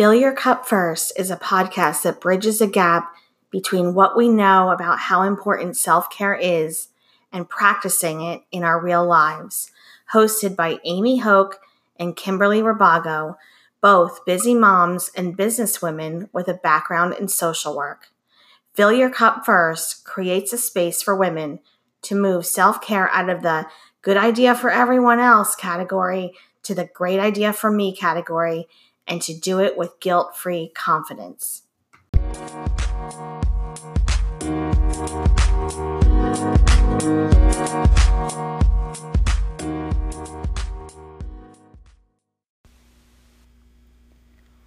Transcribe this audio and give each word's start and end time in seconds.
Fill 0.00 0.14
Your 0.14 0.32
Cup 0.32 0.66
First 0.66 1.12
is 1.18 1.30
a 1.30 1.36
podcast 1.36 2.04
that 2.04 2.22
bridges 2.22 2.62
a 2.62 2.66
gap 2.66 3.14
between 3.50 3.92
what 3.92 4.16
we 4.16 4.30
know 4.30 4.70
about 4.70 4.98
how 4.98 5.24
important 5.24 5.76
self 5.76 6.08
care 6.08 6.34
is 6.34 6.88
and 7.30 7.50
practicing 7.50 8.22
it 8.22 8.40
in 8.50 8.64
our 8.64 8.82
real 8.82 9.04
lives. 9.04 9.70
Hosted 10.14 10.56
by 10.56 10.78
Amy 10.86 11.18
Hoke 11.18 11.60
and 11.96 12.16
Kimberly 12.16 12.62
Rabago, 12.62 13.36
both 13.82 14.24
busy 14.24 14.54
moms 14.54 15.10
and 15.14 15.36
businesswomen 15.36 16.30
with 16.32 16.48
a 16.48 16.54
background 16.54 17.12
in 17.20 17.28
social 17.28 17.76
work. 17.76 18.06
Fill 18.72 18.92
Your 18.92 19.10
Cup 19.10 19.44
First 19.44 20.06
creates 20.06 20.54
a 20.54 20.56
space 20.56 21.02
for 21.02 21.14
women 21.14 21.58
to 22.00 22.14
move 22.14 22.46
self 22.46 22.80
care 22.80 23.10
out 23.10 23.28
of 23.28 23.42
the 23.42 23.66
good 24.00 24.16
idea 24.16 24.54
for 24.54 24.70
everyone 24.70 25.20
else 25.20 25.54
category 25.54 26.32
to 26.62 26.74
the 26.74 26.88
great 26.94 27.20
idea 27.20 27.52
for 27.52 27.70
me 27.70 27.94
category 27.94 28.66
and 29.10 29.20
to 29.20 29.34
do 29.34 29.58
it 29.58 29.76
with 29.76 29.98
guilt 29.98 30.36
free 30.36 30.70
confidence. 30.72 31.62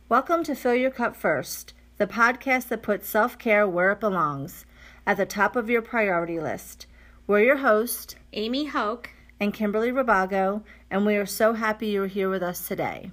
Welcome 0.10 0.44
to 0.44 0.54
Fill 0.54 0.76
Your 0.76 0.92
Cup 0.92 1.16
First, 1.16 1.74
the 1.98 2.06
podcast 2.06 2.68
that 2.68 2.84
puts 2.84 3.08
self 3.08 3.40
care 3.40 3.66
where 3.66 3.94
it 3.94 4.02
belongs, 4.02 4.66
at 5.08 5.18
the 5.18 5.26
top 5.26 5.56
of 5.56 5.70
your 5.70 5.82
priority 5.82 6.40
list. 6.40 6.86
We're 7.26 7.40
your 7.40 7.58
host, 7.58 8.18
Amy 8.34 8.66
Hoke 8.66 9.10
and 9.40 9.54
Kimberly 9.54 9.92
Rabago, 9.92 10.64
and 10.92 11.06
we 11.06 11.16
are 11.16 11.26
so 11.26 11.54
happy 11.54 11.88
you're 11.88 12.08
here 12.08 12.30
with 12.30 12.44
us 12.44 12.68
today. 12.68 13.12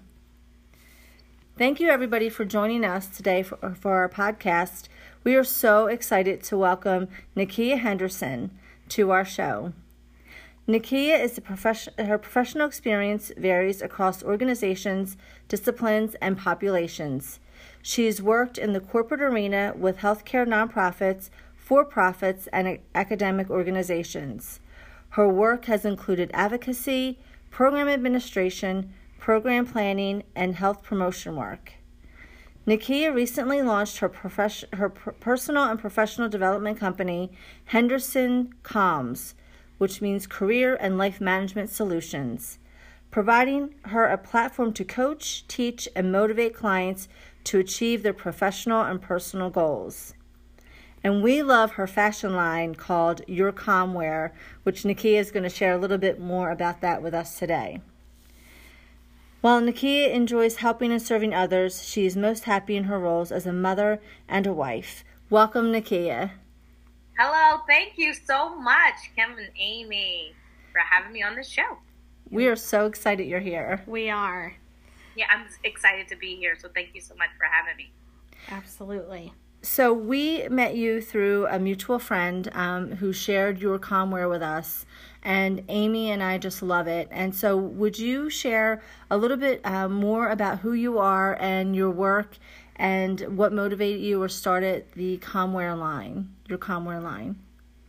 Thank 1.61 1.79
you, 1.79 1.91
everybody, 1.91 2.31
for 2.31 2.47
joining 2.47 2.87
us 2.87 3.07
today 3.07 3.43
for, 3.43 3.75
for 3.79 3.93
our 3.97 4.09
podcast. 4.09 4.89
We 5.25 5.35
are 5.35 5.45
so 5.45 5.89
excited 5.89 6.43
to 6.45 6.57
welcome 6.57 7.09
Nakia 7.37 7.79
Henderson 7.79 8.59
to 8.89 9.11
our 9.11 9.27
show. 9.27 9.75
Nakia 10.67 11.23
is 11.23 11.37
a 11.37 11.43
profession, 11.43 11.93
her 11.99 12.17
professional 12.17 12.67
experience 12.67 13.30
varies 13.37 13.83
across 13.83 14.23
organizations, 14.23 15.19
disciplines, 15.49 16.15
and 16.23 16.39
populations. 16.39 17.41
She's 17.83 18.23
worked 18.23 18.57
in 18.57 18.73
the 18.73 18.80
corporate 18.80 19.21
arena 19.21 19.74
with 19.77 19.99
healthcare 19.99 20.49
nonprofits, 20.49 21.29
for 21.55 21.85
profits, 21.85 22.47
and 22.55 22.79
academic 22.95 23.51
organizations. 23.51 24.61
Her 25.11 25.29
work 25.29 25.67
has 25.67 25.85
included 25.85 26.30
advocacy, 26.33 27.19
program 27.51 27.87
administration, 27.87 28.95
program 29.21 29.66
planning, 29.66 30.24
and 30.35 30.57
health 30.57 30.82
promotion 30.82 31.37
work. 31.37 31.74
Nakia 32.66 33.15
recently 33.15 33.62
launched 33.62 33.99
her, 33.99 34.09
profes- 34.09 34.74
her 34.74 34.88
personal 34.88 35.65
and 35.65 35.79
professional 35.79 36.29
development 36.29 36.79
company, 36.79 37.30
Henderson 37.66 38.52
CALMS, 38.62 39.35
which 39.79 40.01
means 40.01 40.27
Career 40.27 40.77
and 40.80 40.99
Life 40.99 41.21
Management 41.21 41.71
Solutions, 41.71 42.59
providing 43.10 43.74
her 43.87 44.07
a 44.07 44.18
platform 44.18 44.73
to 44.74 44.85
coach, 44.85 45.46
teach, 45.49 45.88
and 45.95 46.12
motivate 46.12 46.55
clients 46.55 47.09
to 47.45 47.59
achieve 47.59 48.02
their 48.02 48.12
professional 48.12 48.82
and 48.82 49.01
personal 49.01 49.51
goals. 49.51 50.15
And 51.02 51.23
we 51.23 51.43
love 51.43 51.73
her 51.73 51.87
fashion 51.87 52.34
line 52.34 52.74
called 52.74 53.23
Your 53.27 53.52
Calmwear, 53.52 54.32
which 54.65 54.82
Nakia 54.82 55.18
is 55.18 55.30
going 55.30 55.45
to 55.45 55.49
share 55.49 55.73
a 55.73 55.79
little 55.79 55.99
bit 55.99 56.21
more 56.21 56.51
about 56.51 56.82
that 56.82 57.02
with 57.02 57.15
us 57.15 57.38
today. 57.38 57.80
While 59.41 59.63
Nakia 59.63 60.13
enjoys 60.13 60.57
helping 60.57 60.93
and 60.93 61.01
serving 61.01 61.33
others, 61.33 61.83
she 61.88 62.05
is 62.05 62.15
most 62.15 62.45
happy 62.45 62.77
in 62.77 62.85
her 62.85 62.99
roles 62.99 63.33
as 63.33 63.46
a 63.46 63.55
mother 63.55 63.99
and 64.28 64.47
a 64.47 64.53
wife. 64.53 65.03
Welcome, 65.31 65.72
Nakia. 65.72 66.33
Hello, 67.19 67.62
thank 67.66 67.94
you 67.97 68.12
so 68.12 68.55
much, 68.55 68.97
Kim 69.17 69.39
and 69.39 69.49
Amy, 69.59 70.34
for 70.73 70.81
having 70.81 71.15
me 71.15 71.23
on 71.23 71.37
the 71.37 71.43
show. 71.43 71.78
We 72.28 72.49
are 72.49 72.56
so 72.56 72.84
excited 72.84 73.27
you're 73.27 73.41
here. 73.41 73.83
We 73.87 74.11
are. 74.11 74.56
Yeah, 75.17 75.25
I'm 75.31 75.47
excited 75.65 76.07
to 76.09 76.17
be 76.17 76.37
here, 76.37 76.55
so 76.59 76.69
thank 76.75 76.91
you 76.95 77.01
so 77.01 77.15
much 77.15 77.31
for 77.39 77.47
having 77.47 77.78
me. 77.78 77.93
Absolutely. 78.51 79.33
So 79.62 79.93
we 79.93 80.49
met 80.49 80.75
you 80.77 81.01
through 81.01 81.47
a 81.47 81.59
mutual 81.59 81.99
friend 81.99 82.51
um, 82.53 82.93
who 82.93 83.12
shared 83.12 83.61
your 83.61 83.78
calmwear 83.78 84.28
with 84.28 84.43
us, 84.43 84.84
and 85.23 85.65
Amy 85.69 86.11
and 86.11 86.23
I 86.23 86.39
just 86.39 86.63
love 86.63 86.87
it. 86.87 87.09
And 87.11 87.35
so, 87.35 87.57
would 87.57 87.99
you 87.99 88.31
share 88.31 88.83
a 89.11 89.17
little 89.17 89.37
bit 89.37 89.61
uh, 89.65 89.89
more 89.89 90.29
about 90.29 90.61
who 90.61 90.73
you 90.73 90.99
are 90.99 91.37
and 91.41 91.75
your 91.77 91.91
work, 91.91 92.37
and 92.77 93.37
what 93.37 93.53
motivated 93.53 94.01
you 94.01 94.23
or 94.23 94.29
started 94.29 94.87
the 94.95 95.19
Calmwear 95.19 95.79
line, 95.79 96.31
your 96.49 96.59
Calmwear 96.59 97.03
line? 97.03 97.37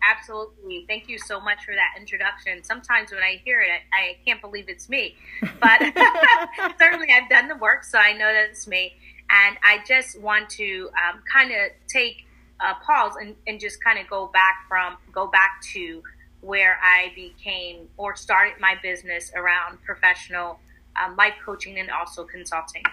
Absolutely. 0.04 0.86
Thank 0.88 1.08
you 1.08 1.20
so 1.20 1.40
much 1.40 1.64
for 1.64 1.74
that 1.76 2.00
introduction. 2.00 2.64
Sometimes 2.64 3.12
when 3.12 3.22
I 3.22 3.40
hear 3.46 3.62
it, 3.62 3.82
I, 3.94 4.18
can't 4.26 4.42
believe 4.42 4.66
it's 4.68 4.90
me, 4.90 5.16
but 5.42 5.80
certainly 6.80 7.08
I've 7.12 7.30
done 7.30 7.48
the 7.48 7.56
work, 7.56 7.84
so 7.84 8.00
I 8.00 8.14
know 8.14 8.26
that 8.26 8.50
it's 8.50 8.68
me. 8.68 8.94
And 9.30 9.58
I 9.64 9.84
just 9.88 10.20
want 10.20 10.50
to 10.52 10.90
um, 10.98 11.22
kind 11.32 11.52
of 11.52 11.72
take 11.88 12.26
a 12.60 12.74
pause 12.84 13.14
and, 13.20 13.36
and 13.48 13.60
just 13.60 13.84
kind 13.84 14.00
of 14.00 14.10
go 14.10 14.28
back 14.28 14.66
from 14.68 14.98
go 15.14 15.28
back 15.28 15.62
to 15.74 16.04
where 16.42 16.78
I 16.84 17.12
became 17.16 17.88
or 17.98 18.16
started 18.16 18.60
my 18.60 18.76
business 18.82 19.32
around 19.36 19.82
professional 19.84 20.60
um, 21.02 21.16
life 21.16 21.36
coaching 21.46 21.80
and 21.80 21.90
also 21.90 22.24
consulting. 22.24 22.84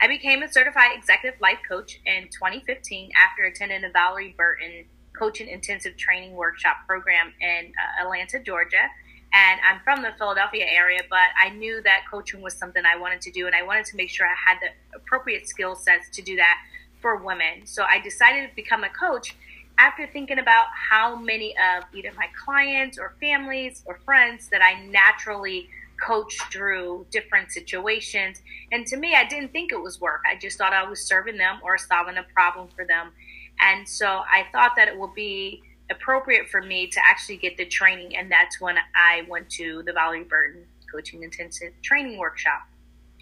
I 0.00 0.08
became 0.08 0.42
a 0.42 0.52
certified 0.52 0.90
executive 0.96 1.40
life 1.40 1.58
coach 1.66 2.00
in 2.04 2.24
2015 2.28 3.10
after 3.16 3.44
attending 3.44 3.82
the 3.82 3.88
Valorie 3.88 4.36
Burton 4.36 4.84
Coaching 5.18 5.48
Intensive 5.48 5.96
Training 5.96 6.34
Workshop 6.34 6.76
program 6.86 7.32
in 7.40 7.72
uh, 7.72 8.04
Atlanta, 8.04 8.38
Georgia. 8.38 8.88
And 9.32 9.60
I'm 9.68 9.80
from 9.84 10.02
the 10.02 10.12
Philadelphia 10.18 10.66
area, 10.70 11.00
but 11.10 11.28
I 11.42 11.50
knew 11.50 11.82
that 11.82 12.02
coaching 12.10 12.42
was 12.42 12.54
something 12.54 12.82
I 12.84 12.96
wanted 12.96 13.20
to 13.22 13.30
do, 13.30 13.46
and 13.46 13.54
I 13.54 13.62
wanted 13.62 13.84
to 13.86 13.96
make 13.96 14.08
sure 14.08 14.26
I 14.26 14.34
had 14.34 14.58
the 14.60 14.96
appropriate 14.96 15.48
skill 15.48 15.74
sets 15.74 16.08
to 16.10 16.22
do 16.22 16.36
that 16.36 16.56
for 17.00 17.16
women. 17.16 17.64
So 17.64 17.84
I 17.84 18.00
decided 18.00 18.48
to 18.48 18.54
become 18.54 18.84
a 18.84 18.88
coach 18.88 19.36
after 19.78 20.06
thinking 20.06 20.38
about 20.38 20.66
how 20.72 21.16
many 21.16 21.54
of 21.58 21.84
either 21.94 22.10
my 22.16 22.28
clients 22.44 22.98
or 22.98 23.14
families 23.20 23.82
or 23.86 23.98
friends 24.04 24.48
that 24.50 24.62
I 24.62 24.84
naturally 24.86 25.68
coach 26.02 26.38
through 26.52 27.06
different 27.10 27.50
situations. 27.52 28.42
And 28.72 28.86
to 28.86 28.96
me, 28.96 29.14
I 29.14 29.26
didn't 29.26 29.52
think 29.52 29.72
it 29.72 29.80
was 29.80 30.00
work. 30.00 30.22
I 30.30 30.38
just 30.38 30.58
thought 30.58 30.72
I 30.72 30.88
was 30.88 31.00
serving 31.00 31.36
them 31.36 31.60
or 31.62 31.78
solving 31.78 32.16
a 32.16 32.22
problem 32.34 32.68
for 32.74 32.86
them. 32.86 33.12
And 33.60 33.88
so 33.88 34.06
I 34.06 34.46
thought 34.52 34.72
that 34.76 34.88
it 34.88 34.98
would 34.98 35.14
be 35.14 35.62
appropriate 35.90 36.48
for 36.48 36.60
me 36.60 36.88
to 36.88 37.00
actually 37.08 37.38
get 37.38 37.56
the 37.56 37.66
training. 37.66 38.16
And 38.16 38.30
that's 38.30 38.60
when 38.60 38.76
I 38.94 39.24
went 39.28 39.48
to 39.50 39.82
the 39.86 39.92
Valorie 39.92 40.28
Burton 40.28 40.64
Coaching 40.92 41.22
Intensive 41.22 41.72
Training 41.82 42.18
Workshop. 42.18 42.62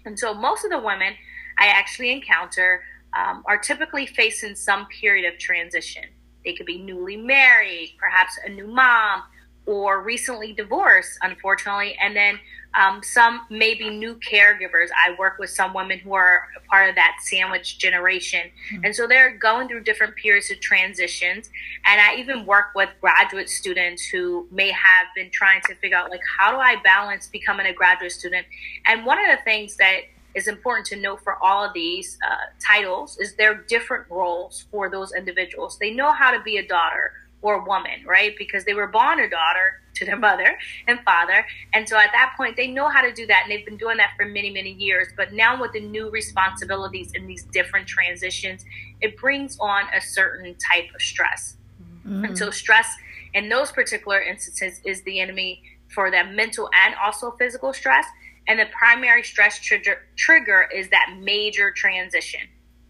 And 0.05 0.17
so 0.17 0.33
most 0.33 0.65
of 0.65 0.71
the 0.71 0.79
women 0.79 1.13
I 1.59 1.67
actually 1.67 2.11
encounter 2.11 2.81
um, 3.17 3.43
are 3.45 3.57
typically 3.57 4.05
facing 4.05 4.55
some 4.55 4.87
period 4.87 5.31
of 5.31 5.39
transition. 5.39 6.03
They 6.45 6.53
could 6.53 6.67
be 6.67 6.77
newly 6.77 7.17
married, 7.17 7.95
perhaps 7.97 8.37
a 8.45 8.49
new 8.49 8.67
mom, 8.67 9.23
or 9.65 10.01
recently 10.01 10.53
divorced, 10.53 11.17
unfortunately, 11.23 11.97
and 11.99 12.15
then 12.15 12.39
um, 12.79 13.01
some 13.01 13.41
maybe 13.49 13.89
new 13.89 14.15
caregivers. 14.15 14.89
I 15.05 15.15
work 15.17 15.39
with 15.39 15.49
some 15.49 15.73
women 15.73 15.97
who 15.97 16.13
are 16.13 16.47
part 16.69 16.89
of 16.89 16.95
that 16.95 17.17
sandwich 17.23 17.79
generation. 17.79 18.41
Mm-hmm. 18.71 18.85
And 18.85 18.95
so 18.95 19.07
they're 19.07 19.37
going 19.37 19.67
through 19.67 19.83
different 19.83 20.15
periods 20.17 20.51
of 20.51 20.59
transitions. 20.59 21.49
And 21.85 22.01
I 22.01 22.15
even 22.17 22.45
work 22.45 22.67
with 22.75 22.89
graduate 23.01 23.49
students 23.49 24.05
who 24.05 24.47
may 24.51 24.71
have 24.71 25.07
been 25.15 25.31
trying 25.31 25.61
to 25.67 25.75
figure 25.75 25.97
out, 25.97 26.11
like, 26.11 26.21
how 26.37 26.51
do 26.51 26.57
I 26.57 26.75
balance 26.83 27.27
becoming 27.27 27.65
a 27.65 27.73
graduate 27.73 28.11
student? 28.11 28.45
And 28.85 29.05
one 29.05 29.17
of 29.17 29.35
the 29.35 29.43
things 29.43 29.77
that 29.77 30.01
is 30.35 30.47
important 30.47 30.85
to 30.87 30.95
note 30.97 31.21
for 31.23 31.41
all 31.41 31.63
of 31.63 31.73
these 31.73 32.17
uh, 32.29 32.35
titles 32.65 33.17
is 33.19 33.35
there 33.35 33.51
are 33.51 33.65
different 33.67 34.05
roles 34.09 34.65
for 34.69 34.89
those 34.89 35.13
individuals. 35.13 35.79
They 35.79 35.91
know 35.91 36.11
how 36.11 36.31
to 36.31 36.41
be 36.43 36.57
a 36.57 36.67
daughter 36.67 37.13
or 37.41 37.55
a 37.55 37.63
woman, 37.63 38.03
right? 38.05 38.35
Because 38.37 38.65
they 38.65 38.73
were 38.73 38.87
born 38.87 39.19
a 39.19 39.29
daughter 39.29 39.81
to 39.95 40.05
their 40.05 40.17
mother 40.17 40.57
and 40.87 40.99
father. 41.05 41.45
And 41.73 41.87
so 41.87 41.97
at 41.97 42.11
that 42.11 42.33
point, 42.35 42.57
they 42.57 42.67
know 42.67 42.89
how 42.89 43.01
to 43.01 43.13
do 43.13 43.25
that. 43.27 43.43
And 43.43 43.51
they've 43.51 43.65
been 43.65 43.77
doing 43.77 43.97
that 43.97 44.11
for 44.17 44.25
many, 44.25 44.49
many 44.49 44.71
years. 44.71 45.07
But 45.15 45.31
now 45.31 45.59
with 45.59 45.71
the 45.71 45.79
new 45.79 46.09
responsibilities 46.09 47.11
and 47.15 47.29
these 47.29 47.43
different 47.43 47.87
transitions, 47.87 48.65
it 48.99 49.17
brings 49.17 49.57
on 49.59 49.83
a 49.95 50.01
certain 50.01 50.55
type 50.55 50.89
of 50.93 51.01
stress. 51.01 51.55
Mm-hmm. 52.05 52.25
And 52.25 52.37
so 52.37 52.51
stress 52.51 52.87
in 53.33 53.47
those 53.47 53.71
particular 53.71 54.21
instances 54.21 54.81
is 54.83 55.01
the 55.03 55.19
enemy 55.19 55.63
for 55.93 56.11
that 56.11 56.33
mental 56.33 56.69
and 56.73 56.95
also 57.03 57.31
physical 57.31 57.71
stress. 57.73 58.05
And 58.47 58.59
the 58.59 58.67
primary 58.77 59.23
stress 59.23 59.59
trigger, 59.59 60.05
trigger 60.15 60.67
is 60.73 60.89
that 60.89 61.15
major 61.19 61.71
transition 61.71 62.41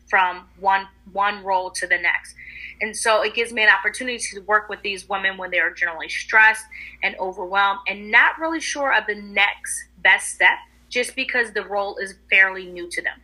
from 0.08 0.48
one 0.60 0.88
one 1.14 1.44
role 1.44 1.72
to 1.72 1.88
the 1.88 1.98
next. 1.98 2.36
And 2.82 2.96
so 2.96 3.22
it 3.22 3.34
gives 3.34 3.54
me 3.54 3.64
an 3.64 3.70
opportunity 3.70 4.18
to 4.34 4.42
work 4.42 4.70
with 4.70 4.82
these 4.82 5.08
women 5.08 5.38
when 5.38 5.50
they 5.50 5.60
are 5.60 5.72
generally 5.72 6.10
stressed 6.10 6.66
and 7.04 7.16
overwhelmed 7.20 7.80
and 7.88 8.12
not 8.12 8.38
really 8.38 8.60
sure 8.60 8.94
of 8.94 9.06
the 9.08 9.16
next 9.16 9.86
best 10.04 10.36
step 10.36 10.58
just 10.90 11.16
because 11.16 11.52
the 11.54 11.64
role 11.66 11.98
is 11.98 12.16
fairly 12.30 12.66
new 12.66 12.90
to 12.90 13.02
them. 13.02 13.20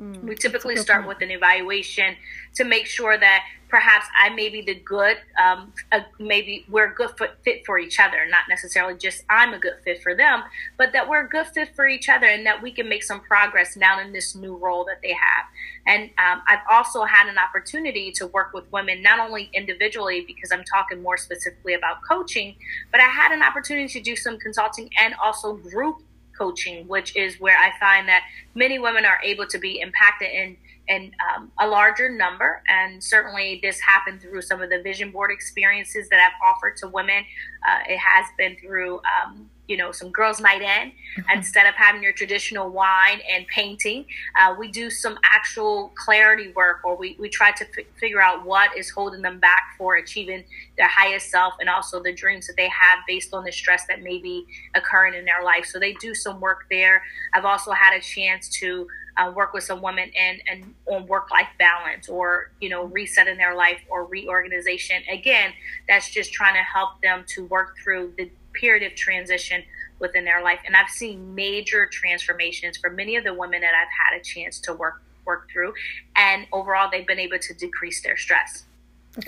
Mm, 0.00 0.24
we 0.24 0.34
typically 0.34 0.74
start 0.76 1.04
point. 1.04 1.20
with 1.20 1.22
an 1.22 1.30
evaluation 1.30 2.16
to 2.54 2.64
make 2.64 2.86
sure 2.86 3.16
that 3.16 3.44
perhaps 3.68 4.06
I 4.20 4.28
may 4.30 4.48
be 4.50 4.62
the 4.62 4.74
good, 4.74 5.16
um, 5.36 5.72
uh, 5.90 6.00
maybe 6.20 6.64
we're 6.68 6.92
a 6.92 6.94
good 6.94 7.10
fit 7.44 7.66
for 7.66 7.76
each 7.76 7.98
other, 7.98 8.24
not 8.28 8.42
necessarily 8.48 8.96
just 8.96 9.24
I'm 9.28 9.52
a 9.52 9.58
good 9.58 9.74
fit 9.84 10.00
for 10.00 10.14
them, 10.14 10.44
but 10.76 10.92
that 10.92 11.08
we're 11.08 11.24
a 11.24 11.28
good 11.28 11.46
fit 11.48 11.74
for 11.74 11.88
each 11.88 12.08
other 12.08 12.26
and 12.26 12.46
that 12.46 12.62
we 12.62 12.70
can 12.70 12.88
make 12.88 13.02
some 13.02 13.20
progress 13.20 13.76
now 13.76 14.00
in 14.00 14.12
this 14.12 14.36
new 14.36 14.56
role 14.56 14.84
that 14.84 15.00
they 15.02 15.12
have. 15.12 15.46
And 15.86 16.10
um, 16.18 16.42
I've 16.48 16.62
also 16.70 17.04
had 17.04 17.28
an 17.28 17.36
opportunity 17.36 18.12
to 18.12 18.28
work 18.28 18.52
with 18.52 18.70
women, 18.72 19.02
not 19.02 19.18
only 19.18 19.50
individually, 19.52 20.24
because 20.24 20.52
I'm 20.52 20.64
talking 20.64 21.02
more 21.02 21.16
specifically 21.16 21.74
about 21.74 21.96
coaching, 22.08 22.54
but 22.92 23.00
I 23.00 23.08
had 23.08 23.32
an 23.32 23.42
opportunity 23.42 23.88
to 23.88 24.00
do 24.00 24.14
some 24.14 24.38
consulting 24.38 24.88
and 25.00 25.14
also 25.22 25.54
group 25.54 26.03
coaching, 26.36 26.86
which 26.88 27.16
is 27.16 27.40
where 27.40 27.56
I 27.58 27.72
find 27.78 28.08
that 28.08 28.22
many 28.54 28.78
women 28.78 29.04
are 29.04 29.20
able 29.22 29.46
to 29.46 29.58
be 29.58 29.80
impacted 29.80 30.30
in 30.30 30.56
in 30.88 31.12
um, 31.34 31.50
a 31.58 31.66
larger 31.66 32.10
number. 32.10 32.62
And 32.68 33.02
certainly, 33.02 33.60
this 33.62 33.80
happened 33.80 34.20
through 34.20 34.42
some 34.42 34.62
of 34.62 34.70
the 34.70 34.82
vision 34.82 35.10
board 35.10 35.30
experiences 35.30 36.08
that 36.08 36.20
I've 36.20 36.54
offered 36.54 36.76
to 36.78 36.88
women. 36.88 37.24
Uh, 37.66 37.78
it 37.88 37.98
has 37.98 38.26
been 38.36 38.56
through 38.56 39.00
um, 39.00 39.50
you 39.66 39.76
know, 39.76 39.92
some 39.92 40.10
girls' 40.10 40.40
night 40.40 40.60
in. 40.60 40.90
Mm-hmm. 40.90 41.30
Instead 41.32 41.66
of 41.66 41.74
having 41.74 42.02
your 42.02 42.12
traditional 42.12 42.70
wine 42.70 43.20
and 43.30 43.46
painting, 43.46 44.04
uh, 44.38 44.54
we 44.58 44.68
do 44.70 44.90
some 44.90 45.18
actual 45.34 45.92
clarity 45.96 46.52
work, 46.54 46.80
or 46.84 46.96
we, 46.96 47.16
we 47.18 47.28
try 47.28 47.50
to 47.52 47.64
f- 47.64 47.86
figure 47.98 48.20
out 48.20 48.44
what 48.44 48.76
is 48.76 48.90
holding 48.90 49.22
them 49.22 49.38
back 49.38 49.74
for 49.78 49.96
achieving 49.96 50.44
their 50.76 50.88
highest 50.88 51.30
self 51.30 51.54
and 51.60 51.68
also 51.68 52.02
the 52.02 52.12
dreams 52.12 52.46
that 52.46 52.56
they 52.56 52.68
have 52.68 52.98
based 53.06 53.32
on 53.32 53.44
the 53.44 53.52
stress 53.52 53.86
that 53.86 54.02
may 54.02 54.18
be 54.18 54.44
occurring 54.74 55.14
in 55.14 55.24
their 55.24 55.42
life. 55.42 55.64
So 55.64 55.78
they 55.78 55.94
do 55.94 56.14
some 56.14 56.40
work 56.40 56.66
there. 56.70 57.02
I've 57.32 57.44
also 57.44 57.72
had 57.72 57.96
a 57.96 58.00
chance 58.00 58.48
to 58.60 58.86
uh, 59.16 59.32
work 59.34 59.52
with 59.52 59.64
some 59.64 59.80
women 59.80 60.10
and, 60.18 60.42
and 60.50 60.74
on 60.86 61.06
work 61.06 61.30
life 61.30 61.48
balance 61.58 62.08
or 62.08 62.50
you 62.60 62.68
know 62.68 62.84
resetting 62.86 63.36
their 63.36 63.54
life 63.54 63.80
or 63.88 64.04
reorganization 64.06 65.02
again 65.10 65.52
that's 65.88 66.10
just 66.10 66.32
trying 66.32 66.54
to 66.54 66.62
help 66.62 67.00
them 67.02 67.24
to 67.28 67.44
work 67.46 67.76
through 67.82 68.12
the 68.18 68.30
period 68.54 68.90
of 68.90 68.96
transition 68.96 69.62
within 69.98 70.24
their 70.24 70.42
life. 70.42 70.60
And 70.66 70.74
I've 70.76 70.88
seen 70.88 71.34
major 71.34 71.86
transformations 71.86 72.76
for 72.76 72.90
many 72.90 73.16
of 73.16 73.24
the 73.24 73.34
women 73.34 73.60
that 73.60 73.72
I've 73.74 73.88
had 74.12 74.18
a 74.18 74.22
chance 74.22 74.58
to 74.60 74.72
work 74.72 75.02
work 75.24 75.48
through. 75.50 75.72
And 76.16 76.46
overall, 76.52 76.90
they've 76.90 77.06
been 77.06 77.18
able 77.18 77.38
to 77.38 77.54
decrease 77.54 78.02
their 78.02 78.16
stress. 78.16 78.64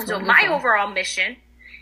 so 0.05 0.19
my 0.19 0.47
overall 0.51 0.91
mission 0.91 1.37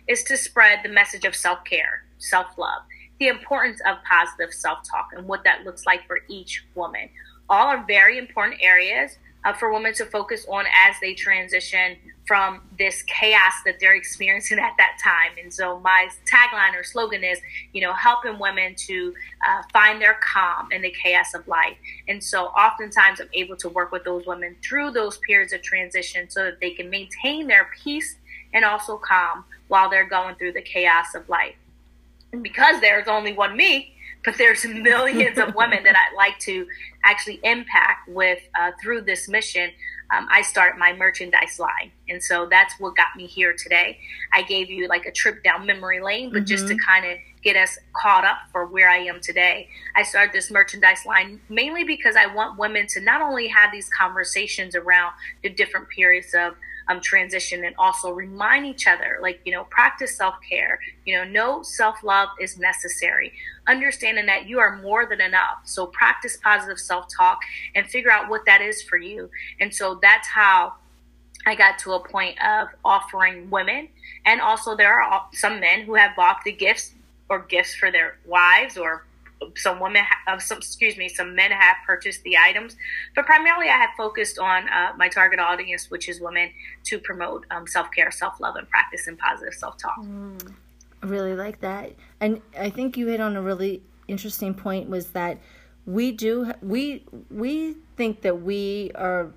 is 0.06 0.22
to 0.24 0.36
spread 0.36 0.80
the 0.84 0.88
message 0.88 1.24
of 1.24 1.34
self 1.34 1.64
care, 1.64 2.04
self 2.18 2.56
love, 2.56 2.82
the 3.18 3.28
importance 3.28 3.80
of 3.86 3.96
positive 4.08 4.52
self 4.52 4.78
talk, 4.88 5.10
and 5.16 5.26
what 5.26 5.42
that 5.44 5.64
looks 5.64 5.84
like 5.86 6.06
for 6.06 6.20
each 6.28 6.64
woman. 6.74 7.08
All 7.49 7.67
are 7.67 7.85
very 7.87 8.19
important 8.19 8.61
areas 8.62 9.19
uh, 9.44 9.52
for 9.52 9.73
women 9.73 9.93
to 9.94 10.06
focus 10.06 10.46
on 10.49 10.64
as 10.87 10.96
they 11.00 11.14
transition 11.14 11.96
from 12.26 12.62
this 12.79 13.02
chaos 13.02 13.52
that 13.67 13.79
they're 13.81 13.94
experiencing 13.94 14.58
at 14.62 14.73
that 14.79 14.99
time. 15.02 15.32
And 15.43 15.52
so 15.52 15.79
my 15.81 16.08
tagline 16.31 16.79
or 16.79 16.82
slogan 16.82 17.23
is, 17.23 17.38
you 17.73 17.82
know, 17.82 17.93
helping 17.93 18.38
women 18.38 18.75
to 18.87 19.14
uh, 19.46 19.62
find 19.73 20.00
their 20.00 20.19
calm 20.23 20.73
in 20.73 20.82
the 20.82 20.91
chaos 20.91 21.35
of 21.35 21.46
life. 21.46 21.76
And 22.08 22.23
so 22.23 22.46
oftentimes 22.46 23.20
I'm 23.20 23.29
able 23.35 23.56
to 23.56 23.69
work 23.69 23.93
with 23.93 24.05
those 24.05 24.26
women 24.26 24.56
through 24.67 24.93
those 24.93 25.19
periods 25.19 25.52
of 25.52 25.62
transition 25.62 26.31
so 26.31 26.44
that 26.44 26.61
they 26.61 26.70
can 26.70 26.88
maintain 26.88 27.47
their 27.47 27.70
peace 27.82 28.17
and 28.52 28.64
also 28.64 28.97
calm 28.97 29.44
while 29.69 29.90
they're 29.90 30.08
going 30.08 30.37
through 30.37 30.52
the 30.52 30.62
chaos 30.62 31.14
of 31.14 31.29
life. 31.29 31.56
And 32.32 32.43
because 32.43 32.81
there's 32.81 33.08
only 33.08 33.32
one 33.32 33.56
me, 33.56 33.94
but 34.25 34.37
there's 34.38 34.65
millions 34.65 35.38
of 35.38 35.55
women 35.55 35.85
that 35.85 35.97
I'd 35.97 36.17
like 36.17 36.38
to 36.41 36.67
actually 37.05 37.41
impact 37.43 38.09
with 38.09 38.41
uh, 38.59 38.73
through 38.82 39.03
this 39.03 39.29
mission 39.29 39.71
um, 40.15 40.29
I 40.31 40.43
started 40.43 40.79
my 40.79 40.93
merchandise 40.93 41.59
line. 41.59 41.91
And 42.09 42.23
so 42.23 42.47
that's 42.50 42.75
what 42.79 42.97
got 42.97 43.17
me 43.17 43.26
here 43.26 43.55
today. 43.56 43.99
I 44.32 44.43
gave 44.43 44.71
you 44.71 44.88
like 44.88 45.06
a 45.06 45.12
trip 45.12 45.43
down 45.43 45.67
memory 45.67 46.00
lane, 46.00 46.31
but 46.31 46.41
mm-hmm. 46.41 46.47
just 46.47 46.69
to 46.69 46.75
mm-hmm. 46.75 46.88
kind 46.88 47.06
of 47.06 47.19
get 47.44 47.56
us 47.56 47.79
caught 47.93 48.25
up 48.25 48.38
for 48.50 48.67
where 48.67 48.88
I 48.88 48.99
am 48.99 49.20
today. 49.20 49.69
I 49.94 50.02
started 50.02 50.32
this 50.32 50.50
merchandise 50.50 51.05
line 51.06 51.41
mainly 51.49 51.85
because 51.85 52.17
I 52.17 52.26
want 52.26 52.58
women 52.58 52.87
to 52.88 53.00
not 53.00 53.20
only 53.20 53.49
have 53.49 53.70
these 53.70 53.88
conversations 53.91 54.75
around 54.75 55.12
the 55.43 55.50
different 55.50 55.88
periods 55.91 56.35
of 56.35 56.56
um, 56.88 57.00
transition 57.00 57.64
and 57.64 57.75
also 57.79 58.11
remind 58.11 58.67
each 58.67 58.87
other, 58.87 59.19
like, 59.23 59.41
you 59.44 59.52
know, 59.52 59.64
practice 59.64 60.17
self 60.17 60.35
care. 60.49 60.79
You 61.05 61.17
know, 61.17 61.25
no 61.25 61.62
self 61.62 62.02
love 62.02 62.31
is 62.41 62.58
necessary. 62.58 63.32
Understanding 63.67 64.26
that 64.26 64.47
you 64.47 64.58
are 64.58 64.81
more 64.82 65.06
than 65.06 65.20
enough. 65.20 65.61
So 65.64 65.87
practice 65.87 66.38
positive 66.43 66.79
self 66.79 67.06
talk 67.14 67.38
and 67.75 67.87
figure 67.87 68.11
out 68.11 68.29
what 68.29 68.44
that 68.47 68.61
is 68.61 68.82
for 68.82 68.99
you. 68.99 69.31
And 69.61 69.75
so 69.75 69.99
that's 70.02 70.29
how 70.29 70.75
I 71.47 71.55
got 71.55 71.79
to 71.81 71.93
a 71.93 72.00
point 72.00 72.38
of 72.43 72.69
offering 72.85 73.50
women, 73.50 73.88
and 74.25 74.40
also 74.40 74.75
there 74.75 75.00
are 75.00 75.26
some 75.32 75.61
men 75.61 75.82
who 75.82 75.94
have 75.94 76.17
bought 76.17 76.38
the 76.44 76.52
gifts 76.52 76.94
or 77.29 77.41
gifts 77.41 77.75
for 77.75 77.91
their 77.91 78.19
wives 78.26 78.76
or 78.76 79.05
some 79.56 79.81
women, 79.81 80.03
uh, 80.26 80.38
some 80.38 80.59
excuse 80.59 80.97
me, 80.97 81.09
some 81.09 81.35
men 81.35 81.50
have 81.50 81.76
purchased 81.87 82.23
the 82.23 82.37
items, 82.37 82.76
but 83.15 83.26
primarily 83.26 83.69
I 83.69 83.76
have 83.76 83.91
focused 83.97 84.38
on 84.38 84.69
uh, 84.69 84.93
my 84.97 85.09
target 85.09 85.38
audience, 85.38 85.91
which 85.91 86.09
is 86.09 86.21
women, 86.21 86.50
to 86.85 86.99
promote 86.99 87.44
um, 87.50 87.67
self 87.67 87.91
care, 87.91 88.11
self 88.11 88.41
love, 88.41 88.56
and 88.56 88.69
practice 88.69 89.06
and 89.06 89.19
positive 89.19 89.55
self 89.55 89.76
talk. 89.79 89.99
Mm, 90.00 90.53
I 91.03 91.06
really 91.06 91.35
like 91.35 91.61
that, 91.61 91.93
and 92.21 92.41
I 92.59 92.71
think 92.71 92.97
you 92.97 93.09
hit 93.09 93.21
on 93.21 93.37
a 93.37 93.43
really 93.43 93.82
interesting 94.09 94.55
point. 94.55 94.88
Was 94.88 95.09
that 95.09 95.38
we 95.87 96.12
do 96.12 96.53
we 96.62 97.05
we 97.31 97.76
think 97.97 98.23
that 98.23 98.43
we 98.43 98.91
are 98.94 99.32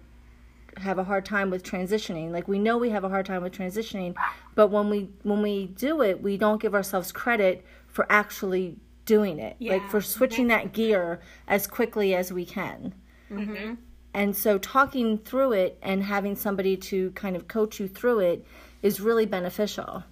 have 0.77 0.99
a 0.99 1.03
hard 1.03 1.25
time 1.25 1.49
with 1.49 1.63
transitioning 1.63 2.31
like 2.31 2.47
we 2.47 2.59
know 2.59 2.77
we 2.77 2.91
have 2.91 3.03
a 3.03 3.09
hard 3.09 3.25
time 3.25 3.41
with 3.41 3.51
transitioning 3.51 4.15
but 4.53 4.67
when 4.67 4.89
we 4.89 5.09
when 5.23 5.41
we 5.41 5.65
do 5.65 6.01
it 6.03 6.21
we 6.21 6.37
don't 6.37 6.61
give 6.61 6.75
ourselves 6.75 7.11
credit 7.11 7.65
for 7.97 8.05
actually 8.11 8.77
doing 9.05 9.39
it, 9.39 9.55
yeah. 9.57 9.71
like 9.73 9.89
for 9.89 10.01
switching 10.01 10.49
that 10.49 10.71
gear 10.71 11.19
as 11.47 11.65
quickly 11.65 12.13
as 12.13 12.31
we 12.31 12.45
can. 12.45 12.93
Mm-hmm. 13.31 13.73
And 14.13 14.35
so, 14.35 14.59
talking 14.59 15.17
through 15.17 15.53
it 15.53 15.79
and 15.81 16.03
having 16.03 16.35
somebody 16.35 16.77
to 16.77 17.09
kind 17.11 17.35
of 17.35 17.47
coach 17.47 17.79
you 17.79 17.87
through 17.87 18.19
it 18.19 18.45
is 18.83 19.01
really 19.01 19.25
beneficial. 19.25 20.03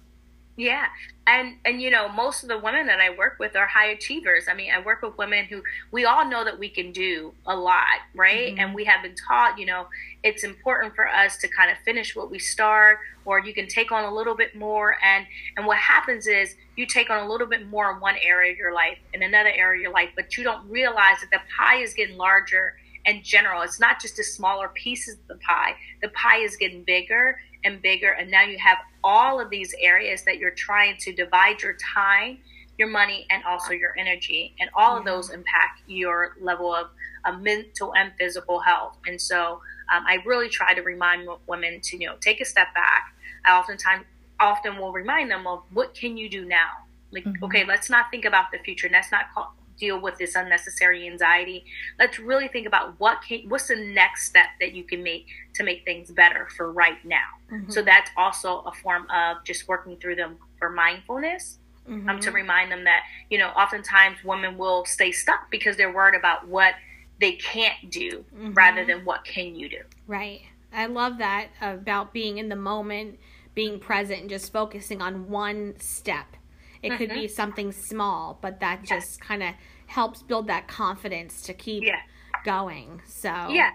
Yeah. 0.56 0.86
And 1.26 1.56
and 1.64 1.82
you 1.82 1.90
know, 1.90 2.08
most 2.08 2.42
of 2.42 2.48
the 2.48 2.58
women 2.58 2.86
that 2.86 3.00
I 3.00 3.10
work 3.10 3.36
with 3.38 3.56
are 3.56 3.66
high 3.66 3.88
achievers. 3.88 4.44
I 4.48 4.54
mean, 4.54 4.70
I 4.72 4.80
work 4.80 5.02
with 5.02 5.18
women 5.18 5.44
who 5.44 5.62
we 5.90 6.04
all 6.04 6.28
know 6.28 6.44
that 6.44 6.58
we 6.58 6.68
can 6.68 6.92
do 6.92 7.34
a 7.46 7.54
lot, 7.54 8.00
right? 8.14 8.52
Mm-hmm. 8.52 8.60
And 8.60 8.74
we 8.74 8.84
have 8.84 9.02
been 9.02 9.14
taught, 9.14 9.58
you 9.58 9.66
know, 9.66 9.86
it's 10.22 10.44
important 10.44 10.94
for 10.94 11.06
us 11.06 11.36
to 11.38 11.48
kind 11.48 11.70
of 11.70 11.76
finish 11.84 12.16
what 12.16 12.30
we 12.30 12.38
start 12.38 13.00
or 13.24 13.40
you 13.40 13.52
can 13.52 13.66
take 13.68 13.92
on 13.92 14.04
a 14.04 14.14
little 14.14 14.34
bit 14.34 14.56
more 14.56 14.96
and 15.02 15.26
and 15.56 15.66
what 15.66 15.78
happens 15.78 16.26
is 16.26 16.54
you 16.76 16.86
take 16.86 17.10
on 17.10 17.26
a 17.26 17.28
little 17.30 17.46
bit 17.46 17.66
more 17.66 17.92
in 17.92 18.00
one 18.00 18.16
area 18.22 18.52
of 18.52 18.58
your 18.58 18.72
life 18.72 18.98
in 19.12 19.22
another 19.22 19.50
area 19.50 19.80
of 19.80 19.82
your 19.82 19.92
life, 19.92 20.10
but 20.16 20.36
you 20.36 20.44
don't 20.44 20.68
realize 20.70 21.20
that 21.20 21.30
the 21.30 21.40
pie 21.58 21.82
is 21.82 21.92
getting 21.92 22.16
larger 22.16 22.76
in 23.04 23.22
general. 23.22 23.62
It's 23.62 23.80
not 23.80 24.00
just 24.00 24.16
the 24.16 24.24
smaller 24.24 24.68
pieces 24.68 25.14
of 25.14 25.28
the 25.28 25.36
pie. 25.36 25.74
The 26.02 26.08
pie 26.08 26.38
is 26.38 26.56
getting 26.56 26.82
bigger 26.82 27.38
and 27.66 27.82
bigger. 27.82 28.12
And 28.12 28.30
now 28.30 28.42
you 28.42 28.58
have 28.58 28.78
all 29.02 29.40
of 29.40 29.50
these 29.50 29.74
areas 29.80 30.22
that 30.24 30.38
you're 30.38 30.52
trying 30.52 30.96
to 31.00 31.12
divide 31.12 31.60
your 31.62 31.76
time, 31.94 32.38
your 32.78 32.88
money, 32.88 33.26
and 33.30 33.42
also 33.44 33.72
your 33.72 33.94
energy. 33.98 34.54
And 34.60 34.70
all 34.74 34.96
of 34.96 35.04
those 35.04 35.30
impact 35.30 35.82
your 35.86 36.36
level 36.40 36.74
of 36.74 36.86
uh, 37.24 37.32
mental 37.32 37.94
and 37.94 38.12
physical 38.18 38.60
health. 38.60 38.96
And 39.06 39.20
so 39.20 39.60
um, 39.92 40.04
I 40.06 40.22
really 40.24 40.48
try 40.48 40.74
to 40.74 40.82
remind 40.82 41.28
women 41.46 41.80
to, 41.82 41.96
you 41.98 42.06
know, 42.06 42.16
take 42.20 42.40
a 42.40 42.44
step 42.44 42.72
back. 42.74 43.14
I 43.44 43.58
oftentimes 43.58 44.04
often 44.40 44.78
will 44.78 44.92
remind 44.92 45.30
them 45.30 45.46
of 45.46 45.62
what 45.72 45.94
can 45.94 46.16
you 46.16 46.28
do 46.28 46.44
now? 46.44 46.70
Like, 47.12 47.24
mm-hmm. 47.24 47.44
okay, 47.44 47.64
let's 47.64 47.88
not 47.88 48.10
think 48.10 48.24
about 48.24 48.50
the 48.52 48.58
future. 48.58 48.88
Let's 48.90 49.10
not 49.12 49.32
call, 49.34 49.54
deal 49.78 50.00
with 50.00 50.16
this 50.18 50.34
unnecessary 50.34 51.06
anxiety. 51.06 51.64
Let's 51.98 52.18
really 52.18 52.48
think 52.48 52.66
about 52.66 52.98
what 52.98 53.22
can, 53.22 53.48
what's 53.48 53.68
the 53.68 53.76
next 53.76 54.28
step 54.28 54.46
that 54.60 54.72
you 54.72 54.84
can 54.84 55.02
make 55.02 55.26
to 55.54 55.64
make 55.64 55.84
things 55.84 56.10
better 56.10 56.48
for 56.56 56.72
right 56.72 57.02
now. 57.04 57.26
Mm-hmm. 57.52 57.70
So 57.70 57.82
that's 57.82 58.10
also 58.16 58.60
a 58.60 58.72
form 58.72 59.06
of 59.10 59.38
just 59.44 59.68
working 59.68 59.96
through 59.96 60.16
them 60.16 60.36
for 60.58 60.70
mindfulness. 60.70 61.58
Mm-hmm. 61.88 62.08
Um, 62.08 62.18
to 62.18 62.32
remind 62.32 62.72
them 62.72 62.82
that 62.82 63.04
you 63.30 63.38
know 63.38 63.50
oftentimes 63.50 64.16
women 64.24 64.58
will 64.58 64.84
stay 64.86 65.12
stuck 65.12 65.48
because 65.52 65.76
they're 65.76 65.92
worried 65.92 66.18
about 66.18 66.48
what 66.48 66.74
they 67.20 67.34
can't 67.34 67.92
do 67.92 68.24
mm-hmm. 68.34 68.54
rather 68.54 68.84
than 68.84 69.04
what 69.04 69.24
can 69.24 69.54
you 69.54 69.68
do 69.68 69.82
right 70.08 70.40
i 70.72 70.86
love 70.86 71.18
that 71.18 71.46
about 71.60 72.12
being 72.12 72.38
in 72.38 72.48
the 72.48 72.56
moment 72.56 73.20
being 73.54 73.78
present 73.78 74.22
and 74.22 74.28
just 74.28 74.52
focusing 74.52 75.00
on 75.00 75.28
one 75.28 75.74
step 75.78 76.36
it 76.82 76.88
mm-hmm. 76.88 76.98
could 76.98 77.10
be 77.10 77.26
mm-hmm. 77.26 77.34
something 77.34 77.72
small, 77.72 78.38
but 78.40 78.60
that 78.60 78.84
just 78.84 79.20
kind 79.20 79.42
of 79.42 79.54
helps 79.86 80.22
build 80.22 80.46
that 80.48 80.68
confidence 80.68 81.42
to 81.42 81.54
keep 81.54 81.84
yeah. 81.84 82.00
going. 82.44 83.02
So 83.06 83.28
yeah. 83.28 83.70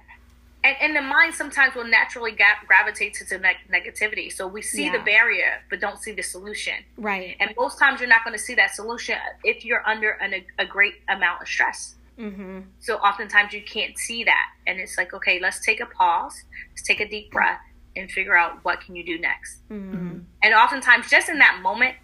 And, 0.64 0.76
and 0.80 0.96
the 0.96 1.02
mind 1.02 1.34
sometimes 1.34 1.74
will 1.74 1.88
naturally 1.88 2.34
ga- 2.34 2.62
gravitate 2.68 3.16
to 3.16 3.38
ne- 3.40 3.56
negativity. 3.74 4.32
So 4.32 4.48
we 4.48 4.62
see 4.62 4.86
yeah. 4.86 4.92
the 4.92 5.00
barrier, 5.00 5.64
but 5.70 5.80
don't 5.80 5.98
see 5.98 6.12
the 6.12 6.22
solution. 6.22 6.76
Right. 6.98 7.36
And 7.40 7.52
most 7.58 7.80
times 7.80 8.00
you're 8.00 8.10
not 8.10 8.24
going 8.24 8.38
to 8.38 8.44
see 8.44 8.54
that 8.56 8.76
solution 8.76 9.18
if 9.44 9.66
you're 9.66 9.88
under 9.88 10.12
an, 10.12 10.36
a, 10.36 10.46
a 10.60 10.66
great 10.66 10.96
amount 11.10 11.42
of 11.42 11.48
stress. 11.48 11.96
Mm-hmm. 12.20 12.60
So 12.80 12.98
oftentimes 12.98 13.54
you 13.54 13.64
can't 13.64 13.98
see 13.98 14.24
that, 14.26 14.50
and 14.68 14.80
it's 14.80 14.98
like, 14.98 15.14
okay, 15.14 15.40
let's 15.40 15.66
take 15.66 15.80
a 15.80 15.88
pause, 15.88 16.44
let's 16.70 16.84
take 16.84 17.00
a 17.00 17.10
deep 17.10 17.32
breath, 17.32 17.62
and 17.96 18.12
figure 18.12 18.38
out 18.38 18.64
what 18.64 18.82
can 18.82 18.96
you 18.96 19.04
do 19.04 19.18
next. 19.18 19.68
Mm-hmm. 19.72 20.20
And 20.44 20.54
oftentimes, 20.54 21.10
just 21.10 21.30
in 21.30 21.40
that 21.40 21.60
moment, 21.64 21.96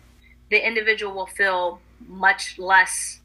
the 0.50 0.66
individual 0.66 1.14
will 1.14 1.28
feel 1.28 1.80
much 2.08 2.58
less, 2.58 3.22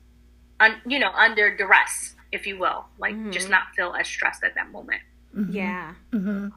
un, 0.61 0.81
you 0.87 0.99
know, 0.99 1.11
under 1.13 1.55
duress, 1.55 2.15
if 2.33 2.47
you 2.47 2.59
will, 2.59 2.87
like 2.99 3.15
mm-hmm. 3.15 3.31
just 3.31 3.49
not 3.49 3.65
feel 3.77 3.95
as 3.95 4.07
stressed 4.07 4.43
at 4.45 4.55
that 4.55 4.71
moment. 4.71 5.03
Mm-hmm. 5.37 5.53
Yeah. 5.53 5.95
Mm-hmm. 6.13 6.49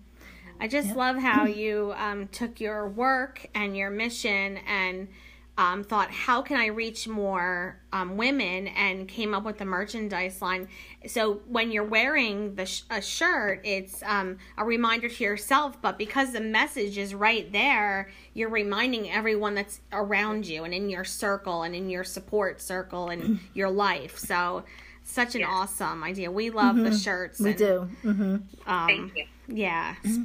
I 0.60 0.67
just 0.67 0.89
yep. 0.89 0.98
love 0.98 1.17
how 1.17 1.45
you 1.45 1.93
um, 1.98 2.27
took 2.29 2.60
your 2.60 2.88
work 2.88 3.48
and 3.53 3.75
your 3.75 3.89
mission 3.89 4.57
and 4.65 5.10
um, 5.57 5.83
thought, 5.83 6.12
how 6.12 6.41
can 6.41 6.57
I 6.57 6.67
reach 6.67 7.07
more 7.07 7.79
um, 7.95 8.17
women, 8.17 8.67
and 8.67 9.07
came 9.07 9.33
up 9.33 9.45
with 9.45 9.57
the 9.57 9.63
merchandise 9.63 10.41
line. 10.41 10.67
So 11.07 11.39
when 11.47 11.71
you're 11.71 11.85
wearing 11.85 12.55
the 12.55 12.65
sh- 12.65 12.81
a 12.89 13.01
shirt, 13.01 13.62
it's 13.63 14.03
um, 14.03 14.38
a 14.57 14.65
reminder 14.65 15.07
to 15.07 15.24
yourself, 15.24 15.81
but 15.81 15.97
because 15.97 16.33
the 16.33 16.41
message 16.41 16.97
is 16.97 17.15
right 17.15 17.50
there, 17.53 18.12
you're 18.33 18.50
reminding 18.50 19.09
everyone 19.09 19.55
that's 19.55 19.79
around 19.93 20.45
you 20.45 20.65
and 20.65 20.74
in 20.74 20.89
your 20.89 21.05
circle 21.05 21.63
and 21.63 21.74
in 21.74 21.89
your 21.89 22.03
support 22.03 22.59
circle 22.59 23.07
and 23.07 23.39
your 23.53 23.69
life. 23.69 24.19
So 24.19 24.65
such 25.05 25.35
an 25.35 25.41
yeah. 25.41 25.47
awesome 25.50 26.03
idea. 26.03 26.29
We 26.29 26.50
love 26.50 26.75
mm-hmm. 26.75 26.83
the 26.83 26.97
shirts. 26.97 27.39
We 27.39 27.51
and, 27.51 27.57
do. 27.57 27.89
Mm-hmm. 28.03 28.24
Um, 28.69 28.88
Thank 28.88 29.15
you. 29.15 29.25
Yeah. 29.47 29.95
Mm-hmm. 30.03 30.24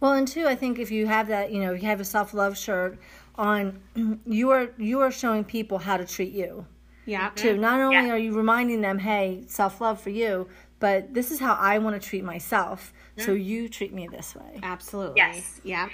Well, 0.00 0.12
and 0.12 0.28
two, 0.28 0.46
I 0.46 0.54
think 0.54 0.78
if 0.78 0.90
you 0.90 1.06
have 1.06 1.28
that, 1.28 1.50
you 1.50 1.62
know, 1.62 1.72
you 1.72 1.86
have 1.86 2.00
a 2.00 2.04
self 2.04 2.34
love 2.34 2.58
shirt 2.58 2.98
on, 3.36 3.80
you 4.26 4.50
are 4.50 4.70
you 4.78 5.00
are 5.00 5.10
showing 5.10 5.44
people 5.44 5.78
how 5.78 5.96
to 5.96 6.04
treat 6.04 6.32
you. 6.32 6.66
Yeah. 7.06 7.30
Too. 7.34 7.56
Not 7.56 7.80
only 7.80 8.06
yeah. 8.06 8.14
are 8.14 8.18
you 8.18 8.34
reminding 8.34 8.80
them, 8.80 8.98
hey, 8.98 9.44
self 9.46 9.80
love 9.80 10.00
for 10.00 10.10
you, 10.10 10.48
but 10.78 11.12
this 11.12 11.30
is 11.30 11.38
how 11.38 11.54
I 11.54 11.78
want 11.78 12.00
to 12.00 12.08
treat 12.08 12.24
myself. 12.24 12.92
So 13.16 13.32
you 13.32 13.68
treat 13.68 13.92
me 13.92 14.08
this 14.08 14.34
way. 14.34 14.58
Absolutely. 14.62 15.14
Yes. 15.16 15.60
Yeah. 15.62 15.88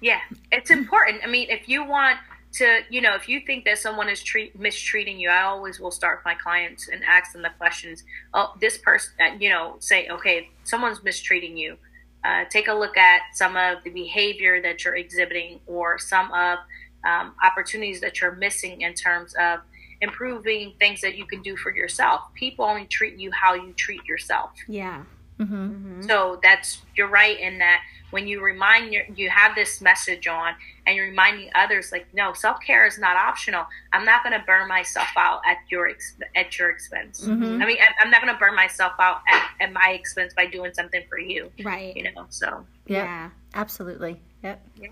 Yeah. 0.00 0.20
It's 0.50 0.70
important. 0.70 1.22
I 1.22 1.28
mean, 1.28 1.48
if 1.50 1.68
you 1.68 1.84
want 1.84 2.18
to, 2.54 2.80
you 2.88 3.00
know, 3.00 3.14
if 3.14 3.28
you 3.28 3.40
think 3.40 3.64
that 3.66 3.78
someone 3.78 4.08
is 4.08 4.22
treat, 4.22 4.58
mistreating 4.58 5.20
you, 5.20 5.28
I 5.28 5.42
always 5.42 5.78
will 5.78 5.90
start 5.90 6.22
my 6.24 6.34
clients 6.34 6.88
and 6.88 7.02
ask 7.04 7.32
them 7.32 7.42
the 7.42 7.50
questions. 7.58 8.02
Oh, 8.34 8.54
this 8.60 8.78
person, 8.78 9.12
uh, 9.20 9.36
you 9.38 9.50
know, 9.50 9.76
say, 9.78 10.08
okay, 10.08 10.50
someone's 10.64 11.02
mistreating 11.04 11.56
you 11.56 11.76
uh, 12.24 12.44
take 12.50 12.68
a 12.68 12.74
look 12.74 12.96
at 12.96 13.22
some 13.34 13.56
of 13.56 13.82
the 13.84 13.90
behavior 13.90 14.60
that 14.62 14.84
you're 14.84 14.96
exhibiting 14.96 15.60
or 15.66 15.98
some 15.98 16.32
of 16.32 16.58
um, 17.04 17.34
opportunities 17.42 18.00
that 18.00 18.20
you're 18.20 18.34
missing 18.34 18.82
in 18.82 18.94
terms 18.94 19.34
of 19.40 19.60
improving 20.00 20.72
things 20.78 21.00
that 21.00 21.16
you 21.16 21.24
can 21.26 21.42
do 21.42 21.56
for 21.56 21.74
yourself. 21.74 22.22
People 22.34 22.64
only 22.64 22.86
treat 22.86 23.18
you 23.18 23.30
how 23.32 23.54
you 23.54 23.72
treat 23.72 24.04
yourself. 24.04 24.50
Yeah. 24.66 25.04
Mm-hmm. 25.38 25.54
Mm-hmm. 25.54 26.02
So 26.02 26.40
that's 26.42 26.82
you're 26.96 27.08
right 27.08 27.38
in 27.38 27.58
that 27.58 27.82
when 28.10 28.26
you 28.26 28.40
remind 28.40 28.92
your, 28.92 29.04
you 29.14 29.28
have 29.28 29.54
this 29.54 29.80
message 29.80 30.26
on 30.26 30.54
and 30.86 30.96
you're 30.96 31.06
reminding 31.06 31.50
others 31.54 31.92
like 31.92 32.06
no 32.14 32.32
self-care 32.32 32.86
is 32.86 32.98
not 32.98 33.16
optional 33.16 33.66
i'm 33.92 34.04
not 34.04 34.22
going 34.22 34.38
to 34.38 34.44
burn 34.46 34.66
myself 34.68 35.08
out 35.16 35.40
at 35.46 35.58
your 35.68 35.90
at 36.34 36.58
your 36.58 36.70
expense 36.70 37.26
mm-hmm. 37.26 37.62
i 37.62 37.66
mean 37.66 37.76
i'm 38.02 38.10
not 38.10 38.22
going 38.22 38.32
to 38.32 38.38
burn 38.38 38.54
myself 38.54 38.92
out 38.98 39.20
at, 39.28 39.50
at, 39.60 39.72
my 39.72 39.90
expense 39.90 40.32
by 40.34 40.46
doing 40.46 40.72
something 40.72 41.02
for 41.08 41.18
you 41.18 41.50
right 41.62 41.96
you 41.96 42.04
know 42.12 42.26
so 42.30 42.64
yeah, 42.86 43.04
yeah. 43.04 43.30
absolutely 43.54 44.20
yep 44.42 44.62
yeah. 44.76 44.88